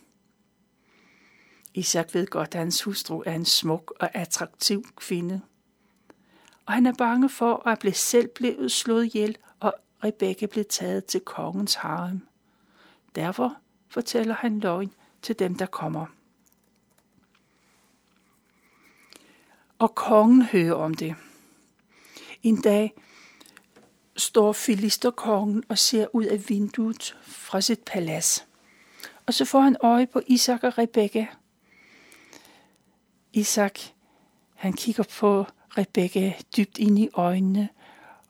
Isak 1.74 2.14
ved 2.14 2.28
godt, 2.28 2.56
at 2.56 2.60
hans 2.60 2.82
hustru 2.82 3.24
er 3.26 3.34
en 3.34 3.46
smuk 3.46 3.94
og 4.00 4.16
attraktiv 4.16 4.86
kvinde. 4.96 5.42
Og 6.66 6.74
han 6.74 6.86
er 6.86 6.94
bange 6.98 7.30
for 7.30 7.68
at 7.68 7.80
blive 7.80 7.94
selv 7.94 8.28
blevet 8.28 8.72
slået 8.72 9.06
ihjel, 9.06 9.38
og 9.60 9.74
Rebekka 10.04 10.46
blev 10.46 10.66
taget 10.70 11.06
til 11.06 11.20
kongens 11.22 11.76
harem. 11.76 12.28
Derfor 13.16 13.58
fortæller 13.90 14.34
han 14.34 14.60
løgn 14.60 14.94
til 15.22 15.40
dem, 15.40 15.56
der 15.56 15.66
kommer. 15.66 16.06
Og 19.84 19.96
kongen 19.96 20.42
hører 20.42 20.74
om 20.74 20.94
det. 20.94 21.16
En 22.44 22.62
dag 22.62 22.94
står 24.18 24.54
filisterkongen 24.54 25.64
og 25.70 25.78
ser 25.78 26.16
ud 26.16 26.24
af 26.24 26.50
vinduet 26.50 27.18
fra 27.22 27.62
sit 27.62 27.80
palads. 27.86 28.48
Og 29.26 29.34
så 29.34 29.46
får 29.46 29.62
han 29.62 29.78
øje 29.82 30.08
på 30.08 30.22
Isak 30.28 30.64
og 30.64 30.78
Rebekka. 30.78 31.26
Isak, 33.34 33.80
han 34.56 34.74
kigger 34.74 35.04
på 35.20 35.46
Rebekka 35.78 36.32
dybt 36.58 36.78
ind 36.78 37.00
i 37.00 37.10
øjnene 37.14 37.70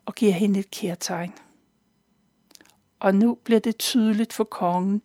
og 0.06 0.14
giver 0.14 0.32
hende 0.32 0.60
et 0.60 0.70
kærtegn. 0.70 1.32
Og 3.00 3.14
nu 3.14 3.34
bliver 3.34 3.60
det 3.60 3.78
tydeligt 3.78 4.32
for 4.32 4.44
kongen, 4.44 5.02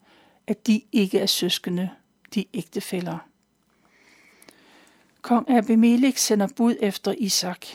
at 0.48 0.68
de 0.68 0.82
ikke 0.92 1.20
er 1.20 1.26
søskende, 1.26 1.90
de 2.36 2.46
ægtefæller. 2.54 3.29
Kong 5.22 5.50
Abimelech 5.50 6.18
sender 6.18 6.48
bud 6.56 6.76
efter 6.80 7.14
Isak. 7.18 7.66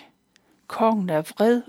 Kongen 0.66 1.10
er 1.10 1.22
vred 1.22 1.62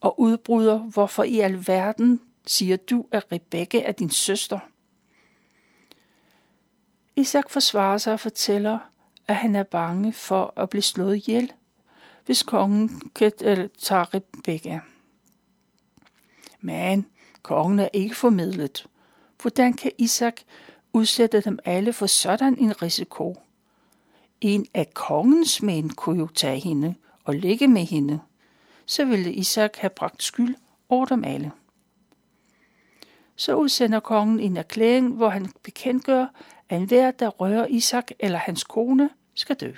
og 0.00 0.20
udbryder, 0.20 0.78
hvorfor 0.78 1.22
i 1.22 1.40
alverden 1.40 2.20
siger 2.46 2.76
du, 2.76 3.06
at 3.10 3.32
Rebekka 3.32 3.82
er 3.82 3.92
din 3.92 4.10
søster? 4.10 4.58
Isak 7.16 7.50
forsvarer 7.50 7.98
sig 7.98 8.12
og 8.12 8.20
fortæller, 8.20 8.78
at 9.28 9.36
han 9.36 9.56
er 9.56 9.62
bange 9.62 10.12
for 10.12 10.52
at 10.56 10.70
blive 10.70 10.82
slået 10.82 11.16
ihjel, 11.16 11.52
hvis 12.26 12.42
kongen 12.42 13.10
tager 13.78 14.14
Rebekka. 14.14 14.78
Men 16.60 17.06
kongen 17.42 17.78
er 17.78 17.88
ikke 17.92 18.14
formidlet. 18.14 18.86
Hvordan 19.42 19.72
kan 19.72 19.92
Isak 19.98 20.40
udsætte 20.92 21.40
dem 21.40 21.58
alle 21.64 21.92
for 21.92 22.06
sådan 22.06 22.58
en 22.58 22.82
risiko? 22.82 23.36
En 24.40 24.66
af 24.74 24.94
kongens 24.94 25.62
mænd 25.62 25.90
kunne 25.90 26.18
jo 26.18 26.26
tage 26.26 26.60
hende 26.60 26.94
og 27.24 27.34
ligge 27.34 27.68
med 27.68 27.84
hende. 27.84 28.20
Så 28.86 29.04
ville 29.04 29.32
Isak 29.32 29.76
have 29.76 29.90
bragt 29.90 30.22
skyld 30.22 30.54
over 30.88 31.06
dem 31.06 31.24
alle. 31.24 31.52
så 33.36 33.54
udsender 33.54 34.00
kongen 34.00 34.40
en 34.40 34.56
erklæring, 34.56 35.14
hvor 35.14 35.28
han 35.28 35.52
bekendtgør, 35.62 36.26
at 36.68 36.80
enhver, 36.80 37.10
der 37.10 37.28
rører 37.28 37.66
Isak 37.66 38.10
eller 38.18 38.38
hans 38.38 38.64
kone, 38.64 39.10
skal 39.34 39.56
dø. 39.56 39.72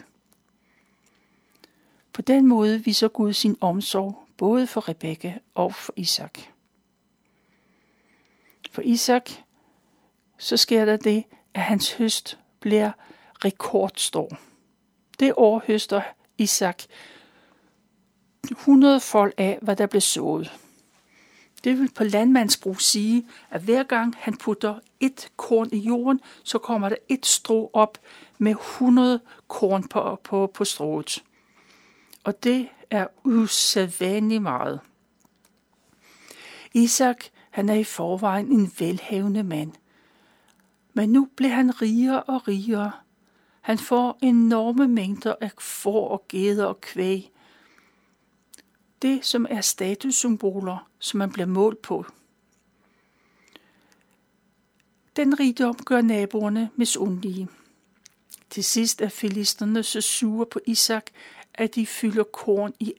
På 2.12 2.23
den 2.23 2.47
måde 2.47 2.85
viser 2.85 3.09
Gud 3.09 3.33
sin 3.33 3.57
omsorg 3.61 4.25
både 4.37 4.67
for 4.67 4.88
Rebekka 4.88 5.33
og 5.55 5.75
for 5.75 5.93
Isak. 5.97 6.38
For 8.71 8.83
Isak, 8.83 9.31
så 10.38 10.57
sker 10.57 10.85
der 10.85 10.97
det, 10.97 11.25
at 11.55 11.62
hans 11.62 11.93
høst 11.93 12.38
bliver 12.61 12.93
rekordstor. 13.45 14.38
Det 15.21 15.33
år 15.37 15.63
høster 15.67 16.03
Isak 16.39 16.83
100 18.51 19.01
fold 19.01 19.33
af, 19.37 19.59
hvad 19.63 19.77
der 19.77 19.87
blev 19.87 20.01
sået. 20.01 20.53
Det 21.65 21.79
vil 21.79 21.91
på 21.95 22.05
landmandsbrug 22.05 22.81
sige, 22.81 23.27
at 23.51 23.61
hver 23.61 23.83
gang 23.83 24.15
han 24.19 24.37
putter 24.37 24.79
et 25.01 25.31
korn 25.37 25.69
i 25.73 25.79
jorden, 25.79 26.21
så 26.45 26.59
kommer 26.59 26.89
der 26.89 26.97
et 27.09 27.27
strå 27.27 27.71
op 27.73 27.99
med 28.39 28.51
100 28.53 29.21
korn 29.49 29.89
på, 29.89 30.21
på, 30.25 30.51
på 30.55 30.65
strået. 30.65 31.25
Og 32.25 32.45
det 32.45 32.69
er 32.91 33.07
usædvanligt 33.25 34.43
meget. 34.43 34.81
Isak, 36.75 37.25
han 37.51 37.69
er 37.69 37.75
i 37.75 37.85
forvejen 37.85 38.47
en 38.47 38.73
velhavende 38.79 39.43
mand. 39.43 39.73
Men 40.95 41.09
nu 41.13 41.29
bliver 41.37 41.55
han 41.55 41.83
rigere 41.83 42.23
og 42.23 42.49
rigere. 42.49 42.93
Han 43.69 43.79
får 43.79 44.19
enorme 44.23 44.89
mængder 44.89 45.35
af 45.41 45.51
får 45.59 46.09
og 46.09 46.25
geder 46.29 46.65
og 46.65 46.81
kvæg. 46.81 47.33
Det, 49.03 49.25
som 49.25 49.47
er 49.51 49.61
statussymboler, 49.61 50.91
som 50.99 51.19
man 51.19 51.33
bliver 51.33 51.47
målt 51.47 51.83
på. 51.83 52.05
Den 55.17 55.41
rigdom 55.41 55.75
gør 55.75 56.01
naboerne 56.01 56.71
misundelige. 56.77 57.49
Til 58.51 58.65
sidst 58.65 59.01
er 59.01 59.09
filisterne 59.09 59.83
så 59.83 60.01
sure 60.01 60.47
på 60.47 60.61
Isak, 60.67 61.11
at 61.55 61.75
de 61.75 61.87
fylder 61.87 62.25
korn 62.25 62.75
i, 62.81 62.95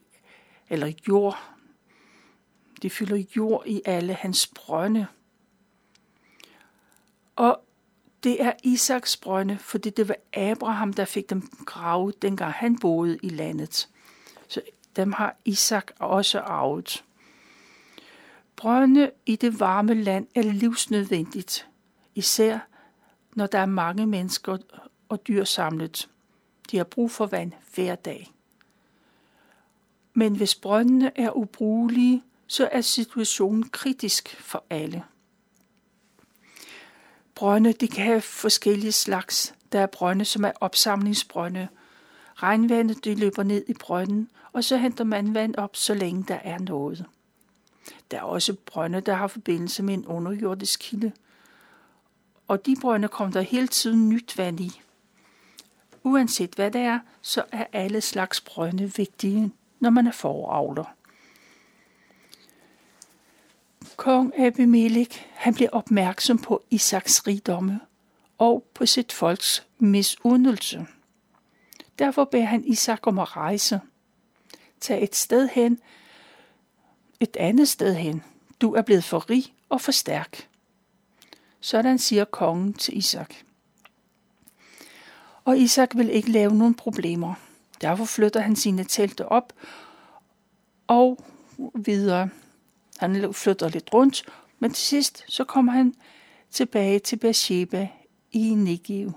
eller 0.68 0.92
jord. 1.08 1.38
De 2.82 2.90
fylder 2.90 3.24
jord 3.36 3.62
i 3.66 3.82
alle 3.84 4.14
hans 4.14 4.46
brønde. 4.46 5.06
Og 7.36 7.64
det 8.24 8.42
er 8.42 8.52
Isaks 8.62 9.16
brønde, 9.16 9.58
fordi 9.58 9.90
det 9.90 10.08
var 10.08 10.16
Abraham, 10.32 10.92
der 10.92 11.04
fik 11.04 11.30
dem 11.30 11.42
gravet, 11.66 12.22
dengang 12.22 12.52
han 12.52 12.78
boede 12.78 13.18
i 13.22 13.28
landet. 13.28 13.88
Så 14.48 14.60
dem 14.96 15.12
har 15.12 15.36
Isak 15.44 15.90
også 15.98 16.40
arvet. 16.40 17.04
Brønde 18.56 19.10
i 19.26 19.36
det 19.36 19.60
varme 19.60 19.94
land 19.94 20.26
er 20.34 20.42
livsnødvendigt, 20.42 21.68
især 22.14 22.58
når 23.34 23.46
der 23.46 23.58
er 23.58 23.66
mange 23.66 24.06
mennesker 24.06 24.58
og 25.08 25.26
dyr 25.28 25.44
samlet. 25.44 26.08
De 26.70 26.76
har 26.76 26.84
brug 26.84 27.10
for 27.10 27.26
vand 27.26 27.52
hver 27.74 27.94
dag. 27.94 28.32
Men 30.14 30.36
hvis 30.36 30.54
brøndene 30.54 31.12
er 31.18 31.30
ubrugelige, 31.36 32.22
så 32.46 32.68
er 32.72 32.80
situationen 32.80 33.68
kritisk 33.68 34.36
for 34.40 34.64
alle. 34.70 35.04
Brønde 37.40 37.72
de 37.72 37.88
kan 37.88 38.04
have 38.04 38.20
forskellige 38.20 38.92
slags. 38.92 39.54
Der 39.72 39.80
er 39.80 39.86
brønde, 39.86 40.24
som 40.24 40.44
er 40.44 40.52
opsamlingsbrønde. 40.60 41.68
Regnvandet 42.34 43.04
de 43.04 43.14
løber 43.14 43.42
ned 43.42 43.64
i 43.68 43.74
brønden, 43.74 44.28
og 44.52 44.64
så 44.64 44.76
henter 44.76 45.04
man 45.04 45.34
vand 45.34 45.56
op, 45.56 45.76
så 45.76 45.94
længe 45.94 46.24
der 46.28 46.34
er 46.34 46.58
noget. 46.58 47.06
Der 48.10 48.18
er 48.18 48.22
også 48.22 48.56
brønde, 48.66 49.00
der 49.00 49.14
har 49.14 49.26
forbindelse 49.26 49.82
med 49.82 49.94
en 49.94 50.06
underjordisk 50.06 50.80
kilde. 50.80 51.12
Og 52.48 52.66
de 52.66 52.76
brønde 52.80 53.08
kommer 53.08 53.32
der 53.32 53.40
hele 53.40 53.68
tiden 53.68 54.08
nyt 54.08 54.38
vand 54.38 54.60
i. 54.60 54.80
Uanset 56.02 56.54
hvad 56.54 56.70
det 56.70 56.80
er, 56.80 56.98
så 57.22 57.44
er 57.52 57.64
alle 57.72 58.00
slags 58.00 58.40
brønde 58.40 58.94
vigtige, 58.96 59.52
når 59.80 59.90
man 59.90 60.06
er 60.06 60.12
foravler. 60.12 60.94
Kong 64.00 64.32
Abimelech 64.38 65.26
han 65.34 65.54
blev 65.54 65.68
opmærksom 65.72 66.38
på 66.38 66.62
Isaks 66.70 67.26
rigdomme 67.26 67.80
og 68.38 68.64
på 68.74 68.86
sit 68.86 69.12
folks 69.12 69.66
misundelse. 69.78 70.86
Derfor 71.98 72.24
beder 72.24 72.44
han 72.44 72.64
Isak 72.64 73.06
om 73.06 73.18
at 73.18 73.36
rejse. 73.36 73.80
Tag 74.80 75.02
et 75.02 75.16
sted 75.16 75.48
hen, 75.48 75.80
et 77.20 77.36
andet 77.36 77.68
sted 77.68 77.94
hen. 77.94 78.22
Du 78.60 78.74
er 78.74 78.82
blevet 78.82 79.04
for 79.04 79.30
rig 79.30 79.54
og 79.68 79.80
for 79.80 79.92
stærk. 79.92 80.48
Sådan 81.60 81.98
siger 81.98 82.24
kongen 82.24 82.72
til 82.72 82.96
Isak. 82.96 83.34
Og 85.44 85.58
Isak 85.58 85.96
vil 85.96 86.10
ikke 86.10 86.30
lave 86.30 86.54
nogen 86.54 86.74
problemer. 86.74 87.34
Derfor 87.80 88.04
flytter 88.04 88.40
han 88.40 88.56
sine 88.56 88.84
telte 88.84 89.28
op 89.28 89.52
og 90.86 91.24
videre. 91.74 92.28
Han 93.00 93.34
flytter 93.34 93.68
lidt 93.68 93.94
rundt, 93.94 94.24
men 94.58 94.72
til 94.72 94.84
sidst 94.84 95.24
så 95.28 95.44
kommer 95.44 95.72
han 95.72 95.94
tilbage 96.50 96.98
til 96.98 97.16
Beersheba 97.16 97.88
i 98.32 98.54
Negev. 98.54 99.12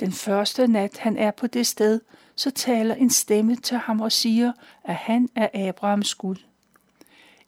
Den 0.00 0.12
første 0.12 0.66
nat, 0.66 0.98
han 0.98 1.16
er 1.16 1.30
på 1.30 1.46
det 1.46 1.66
sted, 1.66 2.00
så 2.34 2.50
taler 2.50 2.94
en 2.94 3.10
stemme 3.10 3.56
til 3.56 3.76
ham 3.76 4.00
og 4.00 4.12
siger, 4.12 4.52
at 4.84 4.94
han 4.94 5.28
er 5.34 5.68
Abrahams 5.68 6.14
Gud. 6.14 6.36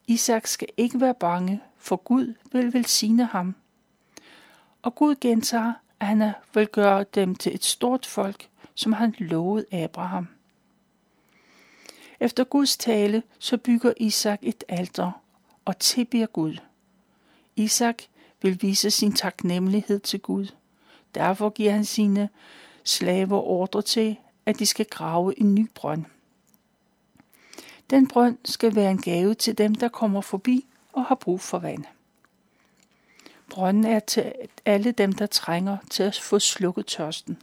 Isak 0.07 0.47
skal 0.47 0.69
ikke 0.77 1.01
være 1.01 1.15
bange, 1.15 1.61
for 1.77 1.97
Gud 1.97 2.35
vil 2.53 2.73
velsigne 2.73 3.25
ham. 3.25 3.55
Og 4.83 4.95
Gud 4.95 5.15
gentager, 5.15 5.73
at 6.01 6.07
han 6.07 6.33
vil 6.55 6.67
gøre 6.67 7.05
dem 7.15 7.35
til 7.35 7.55
et 7.55 7.65
stort 7.65 8.07
folk, 8.07 8.49
som 8.75 8.93
han 8.93 9.15
lovede 9.19 9.67
Abraham. 9.73 10.29
Efter 12.23 12.45
Guds 12.45 12.77
tale, 12.77 13.23
så 13.39 13.57
bygger 13.57 13.93
Isak 13.97 14.39
et 14.43 14.65
alter 14.69 15.23
og 15.65 15.79
tilbeder 15.79 16.27
Gud. 16.27 16.57
Isak 17.57 18.03
vil 18.43 18.63
vise 18.63 18.91
sin 18.91 19.13
taknemmelighed 19.13 20.01
til 20.01 20.21
Gud. 20.21 20.47
Derfor 21.15 21.51
giver 21.51 21.73
han 21.73 21.85
sine 21.85 22.29
slaver 22.85 23.41
ordre 23.41 23.83
til, 23.83 24.17
at 24.47 24.59
de 24.59 24.67
skal 24.67 24.87
grave 24.87 25.41
en 25.41 25.55
ny 25.55 25.71
brønd. 25.75 26.05
Den 27.91 28.09
brønd 28.09 28.39
skal 28.45 28.75
være 28.75 28.91
en 28.91 29.03
gave 29.03 29.35
til 29.35 29.59
dem, 29.59 29.75
der 29.75 29.89
kommer 29.89 30.21
forbi 30.21 30.67
og 30.93 31.05
har 31.05 31.15
brug 31.15 31.41
for 31.41 31.59
vand. 31.59 31.85
Brønden 33.51 33.85
er 33.85 34.01
til 34.01 34.33
alle 34.65 34.93
dem, 34.93 35.13
der 35.13 35.27
trænger 35.27 35.77
til 35.91 36.03
at 36.03 36.21
få 36.21 36.39
slukket 36.39 36.87
tørsten. 36.87 37.39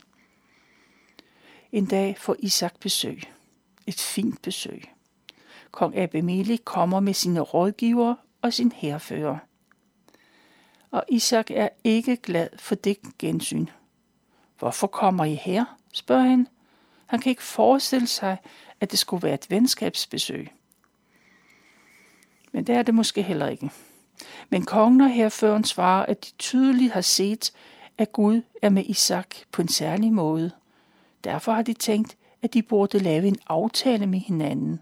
En 1.71 1.85
dag 1.85 2.17
får 2.17 2.35
Isak 2.39 2.79
besøg. 2.79 3.23
Et 3.89 3.99
fint 3.99 4.41
besøg. 4.41 4.83
Kong 5.71 5.97
Abimelech 5.97 6.63
kommer 6.63 6.99
med 6.99 7.13
sine 7.13 7.39
rådgivere 7.39 8.17
og 8.41 8.53
sin 8.53 8.71
herfører. 8.71 9.37
Og 10.91 11.03
Isak 11.09 11.51
er 11.51 11.69
ikke 11.83 12.17
glad 12.17 12.47
for 12.57 12.75
det 12.75 12.97
gensyn. 13.19 13.65
Hvorfor 14.59 14.87
kommer 14.87 15.25
I 15.25 15.35
her? 15.35 15.77
spørger 15.93 16.23
han. 16.23 16.47
Han 17.05 17.19
kan 17.19 17.29
ikke 17.29 17.43
forestille 17.43 18.07
sig, 18.07 18.37
at 18.79 18.91
det 18.91 18.99
skulle 18.99 19.23
være 19.23 19.33
et 19.33 19.49
venskabsbesøg. 19.49 20.51
Men 22.51 22.63
det 22.67 22.75
er 22.75 22.81
det 22.83 22.93
måske 22.93 23.21
heller 23.21 23.47
ikke. 23.47 23.71
Men 24.49 24.65
kongen 24.65 25.01
og 25.01 25.09
herføren 25.09 25.63
svarer, 25.63 26.05
at 26.05 26.25
de 26.25 26.31
tydeligt 26.37 26.93
har 26.93 27.01
set, 27.01 27.51
at 27.97 28.11
Gud 28.11 28.41
er 28.61 28.69
med 28.69 28.83
Isak 28.85 29.35
på 29.51 29.61
en 29.61 29.67
særlig 29.67 30.13
måde. 30.13 30.51
Derfor 31.23 31.51
har 31.51 31.61
de 31.61 31.73
tænkt, 31.73 32.17
at 32.41 32.53
de 32.53 32.61
burde 32.61 32.99
lave 32.99 33.27
en 33.27 33.37
aftale 33.47 34.07
med 34.07 34.19
hinanden. 34.19 34.81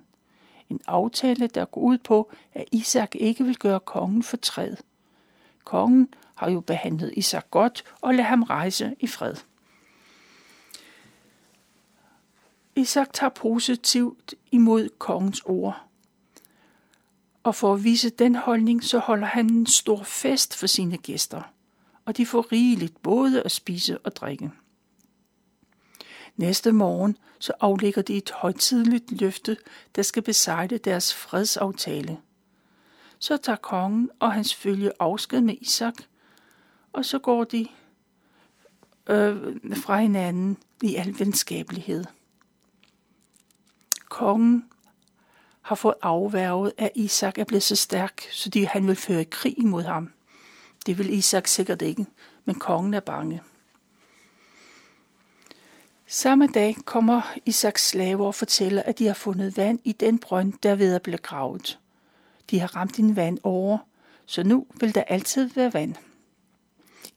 En 0.69 0.79
aftale, 0.87 1.47
der 1.47 1.65
går 1.65 1.81
ud 1.81 1.97
på, 1.97 2.31
at 2.53 2.65
Isak 2.71 3.15
ikke 3.15 3.43
vil 3.43 3.57
gøre 3.57 3.79
kongen 3.79 4.23
fortræd. 4.23 4.75
Kongen 5.63 6.09
har 6.35 6.49
jo 6.49 6.59
behandlet 6.59 7.13
Isak 7.15 7.51
godt 7.51 7.83
og 8.01 8.13
lader 8.13 8.29
ham 8.29 8.43
rejse 8.43 8.95
i 8.99 9.07
fred. 9.07 9.35
Isak 12.75 13.13
tager 13.13 13.29
positivt 13.29 14.33
imod 14.51 14.89
kongens 14.97 15.41
ord. 15.45 15.83
Og 17.43 17.55
for 17.55 17.73
at 17.73 17.83
vise 17.83 18.09
den 18.09 18.35
holdning, 18.35 18.83
så 18.83 18.99
holder 18.99 19.27
han 19.27 19.45
en 19.53 19.65
stor 19.65 20.03
fest 20.03 20.55
for 20.55 20.67
sine 20.67 20.97
gæster, 20.97 21.41
og 22.05 22.17
de 22.17 22.25
får 22.25 22.51
rigeligt 22.51 23.01
både 23.03 23.43
at 23.43 23.51
spise 23.51 23.97
og 23.97 24.15
drikke. 24.15 24.51
Næste 26.37 26.71
morgen 26.71 27.17
så 27.39 27.53
aflægger 27.59 28.01
de 28.01 28.17
et 28.17 28.31
højtidligt 28.31 29.21
løfte, 29.21 29.57
der 29.95 30.01
skal 30.01 30.23
besejle 30.23 30.77
deres 30.77 31.13
fredsaftale. 31.13 32.17
Så 33.19 33.37
tager 33.37 33.55
kongen 33.55 34.09
og 34.19 34.33
hans 34.33 34.55
følge 34.55 34.91
afsked 34.99 35.41
med 35.41 35.55
Isak, 35.61 35.93
og 36.93 37.05
så 37.05 37.19
går 37.19 37.43
de 37.43 37.67
øh, 39.09 39.55
fra 39.75 39.99
hinanden 39.99 40.57
i 40.83 40.95
al 40.95 41.19
venskabelighed. 41.19 42.05
Kongen 44.09 44.65
har 45.61 45.75
fået 45.75 45.95
afværget, 46.01 46.73
at 46.77 46.91
Isak 46.95 47.37
er 47.37 47.43
blevet 47.43 47.63
så 47.63 47.75
stærk, 47.75 48.21
så 48.31 48.49
de, 48.49 48.67
han 48.67 48.87
vil 48.87 48.95
føre 48.95 49.25
krig 49.25 49.65
mod 49.65 49.83
ham. 49.83 50.11
Det 50.85 50.97
vil 50.97 51.13
Isak 51.13 51.47
sikkert 51.47 51.81
ikke, 51.81 52.05
men 52.45 52.55
kongen 52.55 52.93
er 52.93 52.99
bange. 52.99 53.41
Samme 56.09 56.47
dag 56.47 56.75
kommer 56.85 57.21
Isaks 57.45 57.89
slaver 57.89 58.25
og 58.25 58.35
fortæller, 58.35 58.83
at 58.83 58.99
de 58.99 59.07
har 59.07 59.13
fundet 59.13 59.57
vand 59.57 59.79
i 59.83 59.91
den 59.91 60.19
brønd, 60.19 60.53
der 60.63 60.75
ved 60.75 60.95
at 60.95 61.01
blive 61.01 61.17
gravet. 61.17 61.79
De 62.49 62.59
har 62.59 62.75
ramt 62.75 62.99
en 62.99 63.15
vand 63.15 63.37
over, 63.43 63.77
så 64.25 64.43
nu 64.43 64.65
vil 64.79 64.95
der 64.95 65.03
altid 65.03 65.49
være 65.49 65.73
vand. 65.73 65.95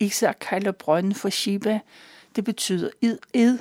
Isak 0.01 0.37
kalder 0.41 0.73
brønden 0.73 1.15
for 1.15 1.29
Shiba. 1.29 1.81
Det 2.37 2.45
betyder 2.45 2.91
id, 3.01 3.19
ed 3.33 3.59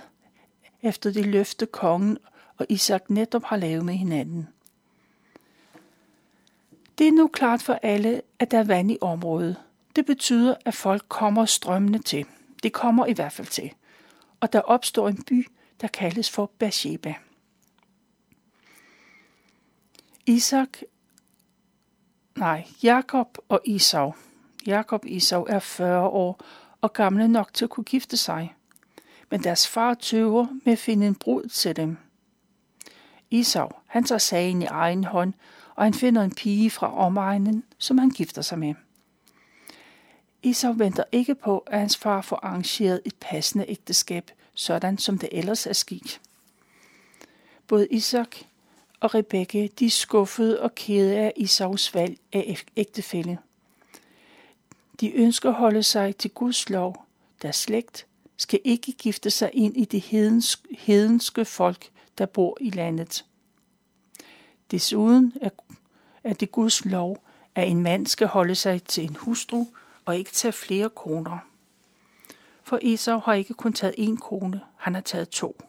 efter 0.81 1.11
det 1.11 1.25
løfte 1.25 1.65
kongen 1.65 2.17
og 2.57 2.65
Isak 2.69 3.09
netop 3.09 3.43
har 3.43 3.57
lavet 3.57 3.85
med 3.85 3.93
hinanden. 3.93 4.47
Det 6.97 7.07
er 7.07 7.11
nu 7.11 7.27
klart 7.27 7.61
for 7.61 7.79
alle, 7.81 8.21
at 8.39 8.51
der 8.51 8.59
er 8.59 8.63
vand 8.63 8.91
i 8.91 8.97
området. 9.01 9.55
Det 9.95 10.05
betyder, 10.05 10.55
at 10.65 10.73
folk 10.73 11.05
kommer 11.07 11.45
strømmende 11.45 11.99
til. 11.99 12.25
Det 12.63 12.73
kommer 12.73 13.05
i 13.05 13.13
hvert 13.13 13.31
fald 13.31 13.47
til. 13.47 13.71
Og 14.39 14.53
der 14.53 14.59
opstår 14.59 15.07
en 15.07 15.23
by, 15.23 15.47
der 15.81 15.87
kaldes 15.87 16.29
for 16.29 16.51
Beersheba. 16.59 17.15
Isak, 20.25 20.77
nej, 22.37 22.67
Jakob 22.83 23.37
og 23.49 23.61
Isau. 23.65 24.13
Jakob 24.65 25.03
og 25.03 25.09
Isau 25.09 25.45
er 25.49 25.59
40 25.59 26.07
år 26.07 26.41
og 26.81 26.93
gamle 26.93 27.27
nok 27.27 27.53
til 27.53 27.65
at 27.65 27.69
kunne 27.69 27.83
gifte 27.83 28.17
sig. 28.17 28.55
Men 29.31 29.43
deres 29.43 29.67
far 29.67 29.93
tøver 29.93 30.47
med 30.65 30.73
at 30.73 30.79
finde 30.79 31.07
en 31.07 31.15
brud 31.15 31.49
til 31.49 31.75
dem. 31.75 31.97
Isau, 33.29 33.69
han 33.87 34.03
tager 34.03 34.19
sagen 34.19 34.61
i 34.61 34.65
egen 34.65 35.03
hånd 35.03 35.33
og 35.79 35.85
han 35.85 35.93
finder 35.93 36.23
en 36.23 36.35
pige 36.35 36.69
fra 36.69 36.97
omegnen, 36.97 37.63
som 37.77 37.97
han 37.97 38.09
gifter 38.09 38.41
sig 38.41 38.59
med. 38.59 38.73
Esau 40.43 40.73
venter 40.73 41.03
ikke 41.11 41.35
på, 41.35 41.57
at 41.57 41.79
hans 41.79 41.97
far 41.97 42.21
får 42.21 42.39
arrangeret 42.43 43.01
et 43.05 43.15
passende 43.19 43.65
ægteskab, 43.67 44.31
sådan 44.53 44.97
som 44.97 45.17
det 45.17 45.29
ellers 45.31 45.67
er 45.67 45.73
skik. 45.73 46.21
Både 47.67 47.87
Isak 47.87 48.35
og 48.99 49.15
Rebekke, 49.15 49.69
de 49.79 49.85
er 49.85 49.89
skuffede 49.89 50.61
og 50.61 50.75
kede 50.75 51.17
af 51.17 51.33
Isaus 51.35 51.93
valg 51.93 52.17
af 52.33 52.63
ægtefælle. 52.77 53.37
De 54.99 55.13
ønsker 55.13 55.49
at 55.49 55.55
holde 55.55 55.83
sig 55.83 56.15
til 56.15 56.31
Guds 56.31 56.69
lov. 56.69 57.05
Deres 57.41 57.55
slægt 57.55 58.05
skal 58.37 58.59
ikke 58.63 58.91
gifte 58.91 59.29
sig 59.29 59.49
ind 59.53 59.77
i 59.77 59.85
det 59.85 60.01
hedenske 60.79 61.45
folk, 61.45 61.89
der 62.17 62.25
bor 62.25 62.57
i 62.61 62.69
landet. 62.69 63.25
Desuden 64.71 65.33
er, 65.41 65.49
er 66.23 66.33
det 66.33 66.51
Guds 66.51 66.85
lov, 66.85 67.23
at 67.55 67.67
en 67.67 67.83
mand 67.83 68.07
skal 68.07 68.27
holde 68.27 68.55
sig 68.55 68.83
til 68.83 69.03
en 69.03 69.15
hustru 69.15 69.65
og 70.09 70.17
ikke 70.17 70.31
tage 70.31 70.51
flere 70.51 70.89
koner. 70.89 71.37
For 72.63 72.79
Esau 72.81 73.19
har 73.19 73.33
ikke 73.33 73.53
kun 73.53 73.73
taget 73.73 73.95
én 73.99 74.15
kone, 74.15 74.61
han 74.77 74.93
har 74.93 75.01
taget 75.01 75.29
to. 75.29 75.61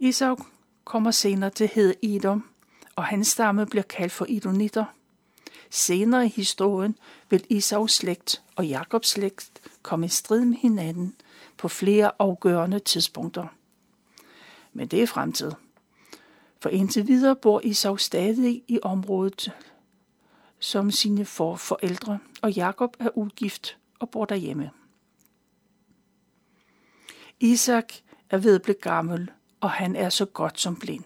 Esau 0.00 0.36
kommer 0.84 1.10
senere 1.10 1.50
til 1.50 1.70
hed 1.74 1.94
Edom, 2.02 2.48
og 2.96 3.04
hans 3.04 3.28
stamme 3.28 3.66
bliver 3.66 3.82
kaldt 3.82 4.12
for 4.12 4.26
Edonitter. 4.28 4.84
Senere 5.70 6.26
i 6.26 6.28
historien 6.28 6.96
vil 7.30 7.46
Esaus 7.50 7.92
slægt 7.92 8.42
og 8.56 8.66
Jakobs 8.66 9.08
slægt 9.08 9.60
komme 9.82 10.06
i 10.06 10.08
strid 10.08 10.44
med 10.44 10.56
hinanden 10.56 11.16
på 11.56 11.68
flere 11.68 12.10
afgørende 12.18 12.78
tidspunkter 12.78 13.46
men 14.78 14.88
det 14.88 15.02
er 15.02 15.06
fremtid. 15.06 15.52
For 16.60 16.68
indtil 16.68 17.06
videre 17.06 17.36
bor 17.36 17.60
Isau 17.64 17.96
stadig 17.96 18.62
i 18.68 18.78
området 18.82 19.52
som 20.58 20.90
sine 20.90 21.24
forældre, 21.24 22.18
og 22.42 22.52
Jakob 22.52 22.96
er 22.98 23.18
ugift 23.18 23.76
og 23.98 24.10
bor 24.10 24.24
derhjemme. 24.24 24.70
Isak 27.40 27.92
er 28.30 28.38
ved 28.38 28.54
at 28.54 28.62
blive 28.62 28.76
gammel, 28.80 29.30
og 29.60 29.70
han 29.70 29.96
er 29.96 30.08
så 30.08 30.24
godt 30.24 30.60
som 30.60 30.76
blind. 30.76 31.04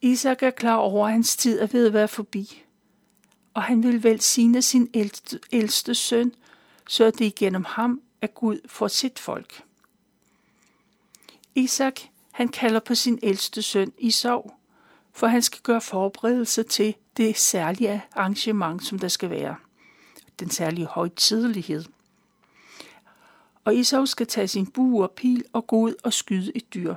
Isak 0.00 0.42
er 0.42 0.50
klar 0.50 0.76
over, 0.76 1.06
at 1.06 1.12
hans 1.12 1.36
tid 1.36 1.60
er 1.60 1.66
ved 1.66 1.86
at 1.86 1.92
være 1.92 2.08
forbi, 2.08 2.64
og 3.54 3.62
han 3.62 3.82
vil 3.82 4.02
velsigne 4.02 4.62
sin 4.62 4.90
ældste, 4.94 5.40
ældste 5.52 5.94
søn, 5.94 6.34
så 6.88 7.10
det 7.10 7.20
igennem 7.20 7.64
ham 7.64 8.02
er 8.20 8.26
Gud 8.26 8.58
for 8.66 8.88
sit 8.88 9.18
folk. 9.18 9.64
Isak, 11.54 12.00
han 12.30 12.48
kalder 12.48 12.80
på 12.80 12.94
sin 12.94 13.18
ældste 13.22 13.62
søn 13.62 13.92
Isau, 13.98 14.50
for 15.12 15.26
han 15.26 15.42
skal 15.42 15.60
gøre 15.62 15.80
forberedelse 15.80 16.62
til 16.62 16.94
det 17.16 17.36
særlige 17.36 18.02
arrangement, 18.12 18.84
som 18.84 18.98
der 18.98 19.08
skal 19.08 19.30
være. 19.30 19.56
Den 20.40 20.50
særlige 20.50 20.86
højtidelighed. 20.86 21.84
Og 23.64 23.78
Esau 23.78 24.06
skal 24.06 24.26
tage 24.26 24.48
sin 24.48 24.66
bue 24.66 25.02
og 25.02 25.10
pil 25.10 25.44
og 25.52 25.66
gå 25.66 25.76
ud 25.76 25.94
og 26.04 26.12
skyde 26.12 26.56
et 26.56 26.74
dyr. 26.74 26.94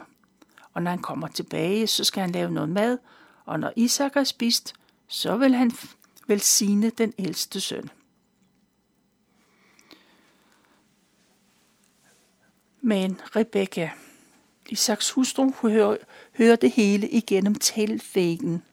Og 0.74 0.82
når 0.84 0.92
han 0.92 1.00
kommer 1.00 1.28
tilbage, 1.28 1.88
så 1.88 2.04
skal 2.04 2.22
han 2.22 2.32
lave 2.32 2.52
noget 2.52 2.70
mad, 2.70 2.98
og 3.46 3.60
når 3.60 3.74
Isak 3.76 4.14
har 4.14 4.24
spist, 4.24 4.74
så 5.08 5.38
vil 5.38 5.56
han 5.56 5.72
velsigne 6.28 6.90
den 6.90 7.14
ældste 7.18 7.62
søn. 7.62 7.90
Men 12.82 13.22
Rebekka, 13.36 13.90
Isaks 14.70 15.12
hustru 15.12 15.52
hører, 15.62 15.98
hører 16.38 16.56
det 16.56 16.72
hele 16.72 17.10
igennem 17.10 17.56
teltvæggen. 17.56 18.64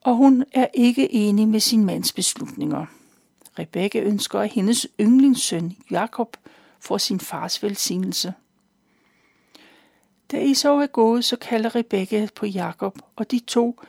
Og 0.00 0.16
hun 0.16 0.44
er 0.52 0.66
ikke 0.74 1.12
enig 1.12 1.48
med 1.48 1.60
sin 1.60 1.84
mands 1.84 2.12
beslutninger. 2.12 2.86
Rebekka 3.58 4.00
ønsker, 4.00 4.40
at 4.40 4.50
hendes 4.50 4.86
yndlingssøn 5.00 5.76
Jakob 5.90 6.36
får 6.80 6.98
sin 6.98 7.20
fars 7.20 7.62
velsignelse. 7.62 8.34
Da 10.32 10.50
Esau 10.50 10.78
er 10.78 10.86
gået, 10.86 11.24
så 11.24 11.36
kalder 11.36 11.74
Rebekka 11.74 12.28
på 12.34 12.46
Jakob, 12.46 12.98
og 13.16 13.30
de 13.30 13.38
to 13.38 13.80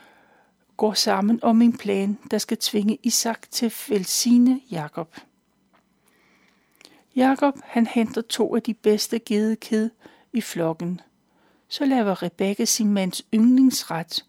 går 0.78 0.94
sammen 0.94 1.40
om 1.44 1.62
en 1.62 1.78
plan, 1.78 2.18
der 2.32 2.38
skal 2.38 2.58
tvinge 2.58 2.98
Isak 3.04 3.52
til 3.52 3.66
at 3.66 3.86
velsigne 3.90 4.62
Jakob. 4.72 5.16
Jakob 7.16 7.56
han 7.64 7.88
henter 7.88 8.22
to 8.22 8.56
af 8.56 8.62
de 8.62 8.74
bedste 8.74 9.20
gedekid 9.20 9.90
i 10.34 10.42
flokken. 10.42 11.02
Så 11.68 11.86
laver 11.86 12.24
Rebekka 12.24 12.66
sin 12.66 12.94
mands 12.94 13.22
yndlingsret, 13.34 14.26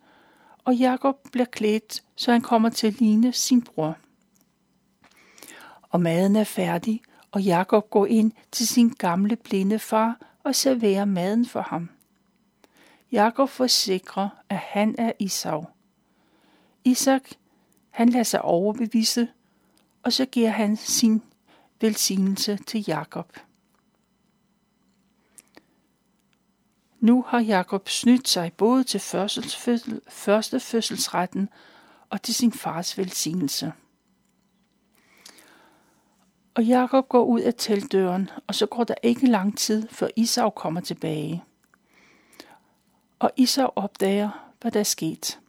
og 0.64 0.74
Jakob 0.74 1.16
bliver 1.32 1.44
klædt, 1.44 2.02
så 2.16 2.32
han 2.32 2.40
kommer 2.40 2.68
til 2.68 2.86
at 2.86 3.00
ligne 3.00 3.32
sin 3.32 3.62
bror. 3.62 3.96
Og 5.82 6.00
maden 6.00 6.36
er 6.36 6.44
færdig, 6.44 7.02
og 7.32 7.42
Jakob 7.42 7.90
går 7.90 8.06
ind 8.06 8.32
til 8.52 8.68
sin 8.68 8.88
gamle 8.88 9.36
blinde 9.36 9.78
far 9.78 10.18
og 10.44 10.54
serverer 10.54 11.04
maden 11.04 11.46
for 11.46 11.60
ham. 11.60 11.88
Jakob 13.12 13.48
forsikrer, 13.48 14.28
at 14.48 14.56
han 14.56 14.94
er 14.98 15.12
Isau. 15.18 15.64
Isak, 16.84 17.22
han 17.90 18.08
lader 18.08 18.24
sig 18.24 18.42
overbevise, 18.42 19.28
og 20.02 20.12
så 20.12 20.26
giver 20.26 20.50
han 20.50 20.76
sin 20.76 21.22
velsignelse 21.80 22.58
til 22.66 22.84
Jakob. 22.86 23.38
Nu 27.00 27.24
har 27.28 27.40
Jakob 27.40 27.88
snydt 27.88 28.28
sig 28.28 28.52
både 28.52 28.84
til 28.84 29.00
førstefødselsretten 29.00 30.00
første 30.08 30.60
fødselsretten 30.60 31.48
og 32.10 32.22
til 32.22 32.34
sin 32.34 32.52
fars 32.52 32.98
velsignelse. 32.98 33.72
Og 36.54 36.64
Jakob 36.64 37.08
går 37.08 37.24
ud 37.24 37.40
af 37.40 37.54
teltdøren, 37.58 38.30
og 38.46 38.54
så 38.54 38.66
går 38.66 38.84
der 38.84 38.94
ikke 39.02 39.26
lang 39.26 39.58
tid, 39.58 39.88
før 39.88 40.08
Isau 40.16 40.50
kommer 40.50 40.80
tilbage. 40.80 41.44
Og 43.18 43.30
Isau 43.36 43.70
opdager, 43.76 44.52
hvad 44.60 44.72
der 44.72 44.80
er 44.80 44.84
sket. 44.84 45.40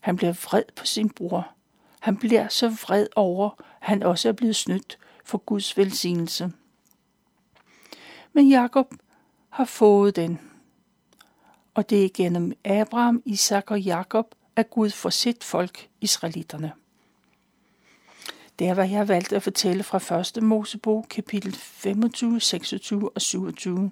Han 0.00 0.16
bliver 0.16 0.32
vred 0.32 0.62
på 0.76 0.86
sin 0.86 1.10
bror. 1.10 1.48
Han 2.00 2.16
bliver 2.16 2.48
så 2.48 2.68
vred 2.68 3.06
over, 3.16 3.50
at 3.58 3.64
han 3.80 4.02
også 4.02 4.28
er 4.28 4.32
blevet 4.32 4.56
snydt, 4.56 4.98
for 5.24 5.38
Guds 5.38 5.76
velsignelse. 5.76 6.52
Men 8.32 8.48
Jakob 8.48 8.94
har 9.48 9.64
fået 9.64 10.16
den, 10.16 10.49
og 11.80 11.90
det 11.90 12.04
er 12.04 12.08
gennem 12.14 12.52
Abraham, 12.64 13.22
Isak 13.24 13.70
og 13.70 13.80
Jakob, 13.80 14.34
at 14.56 14.70
Gud 14.70 14.90
får 14.90 15.10
sit 15.10 15.44
folk, 15.44 15.88
israelitterne. 16.00 16.72
Det 18.58 18.68
er, 18.68 18.74
hvad 18.74 18.88
jeg 18.88 18.98
har 18.98 19.04
valgt 19.04 19.32
at 19.32 19.42
fortælle 19.42 19.82
fra 19.82 20.20
1. 20.38 20.42
Mosebog, 20.42 21.06
kapitel 21.10 21.52
25, 21.52 22.40
26 22.40 23.10
og 23.14 23.20
27. 23.20 23.90